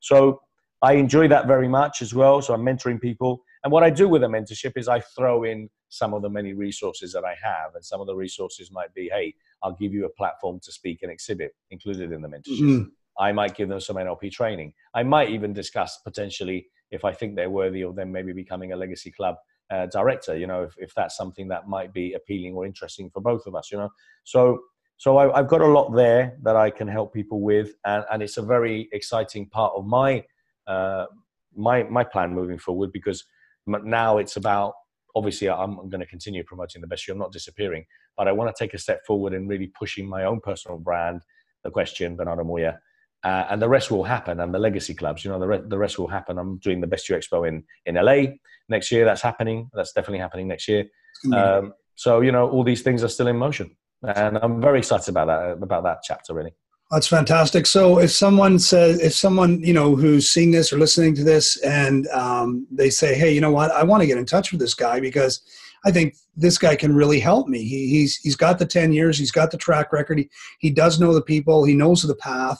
[0.02, 0.42] So
[0.82, 2.42] I enjoy that very much as well.
[2.42, 3.42] So I'm mentoring people.
[3.64, 6.54] And what I do with a mentorship is I throw in some of the many
[6.54, 7.76] resources that I have.
[7.76, 11.04] And some of the resources might be, hey, I'll give you a platform to speak
[11.04, 12.60] and exhibit included in the mentorship.
[12.60, 12.84] Mm-hmm.
[13.18, 14.74] I might give them some NLP training.
[14.94, 18.76] I might even discuss potentially if I think they're worthy of them maybe becoming a
[18.76, 19.36] legacy club
[19.72, 23.22] uh, director, you know, if, if that's something that might be appealing or interesting for
[23.22, 23.90] both of us, you know.
[24.24, 24.60] So
[25.04, 28.24] so I, have got a lot there that I can help people with, and, and
[28.24, 30.24] it's a very exciting part of my
[30.66, 31.08] uh,
[31.54, 33.26] my my plan moving forward because
[33.68, 34.76] now it's about
[35.14, 37.14] obviously I'm, going to continue promoting the best you.
[37.14, 37.86] I'm not disappearing,
[38.16, 41.22] but I want to take a step forward and really pushing my own personal brand,
[41.66, 42.80] the question, Bernardo Moya.
[43.26, 44.40] Uh, and the rest will happen.
[44.40, 46.38] And the legacy clubs, you know, the, re- the rest will happen.
[46.38, 48.36] I'm doing the Best You Expo in, in LA
[48.70, 49.04] next year.
[49.04, 49.70] That's happening.
[49.74, 50.86] That's definitely happening next year.
[51.34, 53.76] Um, so, you know, all these things are still in motion.
[54.04, 56.54] And I'm very excited about that, about that chapter, really.
[56.92, 57.66] That's fantastic.
[57.66, 61.58] So if someone says, if someone, you know, who's seeing this or listening to this
[61.64, 64.60] and um, they say, hey, you know what, I want to get in touch with
[64.60, 65.42] this guy because
[65.86, 67.64] I think this guy can really help me.
[67.64, 70.30] He, he's, he's got the 10 years, he's got the track record, he,
[70.60, 72.60] he does know the people, he knows the path.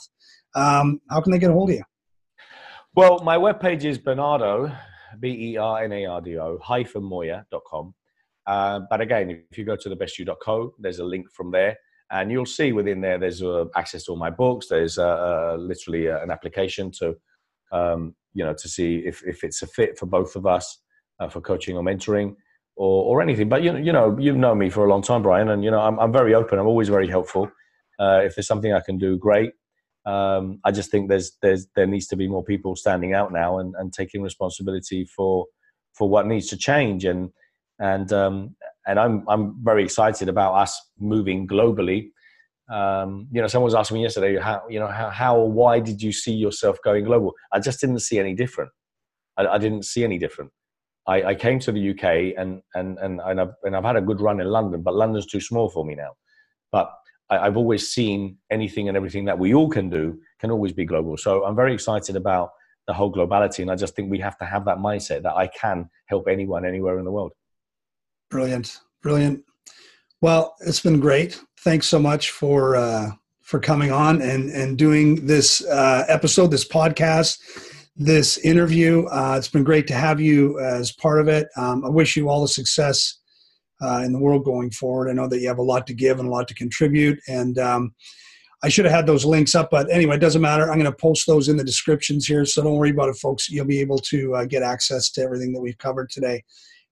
[0.56, 1.84] Um, how can they get a hold of you?
[2.96, 4.72] Well, my webpage is Bernardo,
[5.20, 7.94] B E R N A R D O, hyphen Moya.com.
[8.46, 11.76] Uh, but again, if you go to thebestyou.co, there's a link from there
[12.10, 15.56] and you'll see within there there's uh, access to all my books there's uh, uh,
[15.58, 17.16] literally uh, an application to
[17.72, 20.80] um, you know, to see if, if it's a fit for both of us
[21.30, 22.36] for coaching or mentoring
[22.76, 23.48] or, or anything.
[23.48, 25.70] But you know, you know, you've known me for a long time, Brian, and you
[25.70, 26.58] know, I'm, I'm very open.
[26.58, 27.50] I'm always very helpful.
[27.98, 29.52] If there's something I can do, great.
[30.06, 33.58] Um, I just think there's there's there needs to be more people standing out now
[33.58, 35.46] and, and taking responsibility for
[35.94, 37.30] for what needs to change and
[37.78, 38.56] and um,
[38.86, 42.10] and I'm I'm very excited about us moving globally.
[42.70, 45.80] Um, you know, someone was asking me yesterday how you know how how or why
[45.80, 47.32] did you see yourself going global?
[47.52, 48.70] I just didn't see any different.
[49.36, 50.50] I, I didn't see any different.
[51.06, 54.00] I, I, came to the UK and and and and I've, and I've had a
[54.00, 56.12] good run in London, but London's too small for me now.
[56.72, 56.90] But
[57.28, 60.86] I, have always seen anything and everything that we all can do can always be
[60.86, 61.16] global.
[61.16, 62.50] So I'm very excited about
[62.86, 65.48] the whole globality, and I just think we have to have that mindset that I
[65.48, 67.32] can help anyone anywhere in the world.
[68.34, 69.44] Brilliant, brilliant.
[70.20, 71.40] Well, it's been great.
[71.60, 73.12] Thanks so much for uh,
[73.42, 77.38] for coming on and and doing this uh, episode, this podcast,
[77.94, 79.04] this interview.
[79.04, 81.46] Uh, it's been great to have you as part of it.
[81.56, 83.20] Um, I wish you all the success
[83.80, 85.10] uh, in the world going forward.
[85.10, 87.56] I know that you have a lot to give and a lot to contribute, and
[87.58, 87.94] um,
[88.64, 90.64] I should have had those links up, but anyway, it doesn't matter.
[90.64, 93.48] I'm going to post those in the descriptions here, so don't worry about it, folks.
[93.48, 96.42] You'll be able to uh, get access to everything that we've covered today.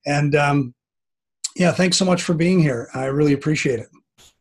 [0.07, 0.75] And um,
[1.57, 2.89] yeah, thanks so much for being here.
[2.95, 3.89] I really appreciate it.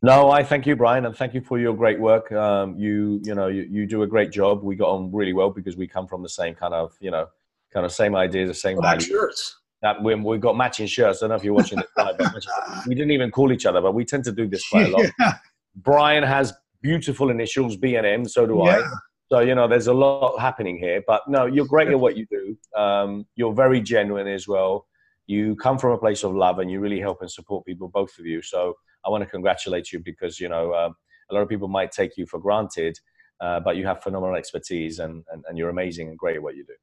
[0.04, 2.32] No, I thank you, Brian, and thank you for your great work.
[2.32, 4.64] Um, you, you know, you, you do a great job.
[4.64, 7.28] We got on really well because we come from the same kind of, you know,
[7.72, 9.06] kind of same ideas, the same values.
[9.06, 9.60] Shirts.
[9.84, 11.22] That we, we got matching shirts.
[11.22, 12.46] I don't know if you're watching this live, but
[12.88, 15.06] we didn't even call each other, but we tend to do this quite a lot.
[15.20, 15.34] Yeah.
[15.76, 18.26] Brian has beautiful initials, B and M.
[18.26, 18.78] So do yeah.
[18.78, 18.84] I.
[19.32, 21.04] So you know, there's a lot happening here.
[21.06, 22.58] But no, you're great at what you do.
[22.80, 24.88] Um, you're very genuine as well.
[25.32, 28.14] You come from a place of love, and you really help and support people, both
[28.20, 28.42] of you.
[28.42, 28.76] So
[29.06, 30.90] I want to congratulate you because you know uh,
[31.30, 32.98] a lot of people might take you for granted,
[33.40, 36.56] uh, but you have phenomenal expertise, and, and and you're amazing and great at what
[36.56, 36.74] you do.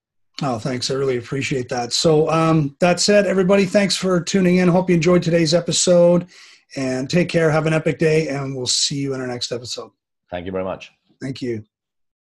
[0.42, 0.90] Oh, thanks.
[0.90, 1.92] I really appreciate that.
[1.92, 4.68] So, um, that said, everybody, thanks for tuning in.
[4.68, 6.28] Hope you enjoyed today's episode
[6.76, 7.50] and take care.
[7.50, 9.90] Have an epic day, and we'll see you in our next episode.
[10.30, 10.92] Thank you very much.
[11.20, 11.64] Thank you.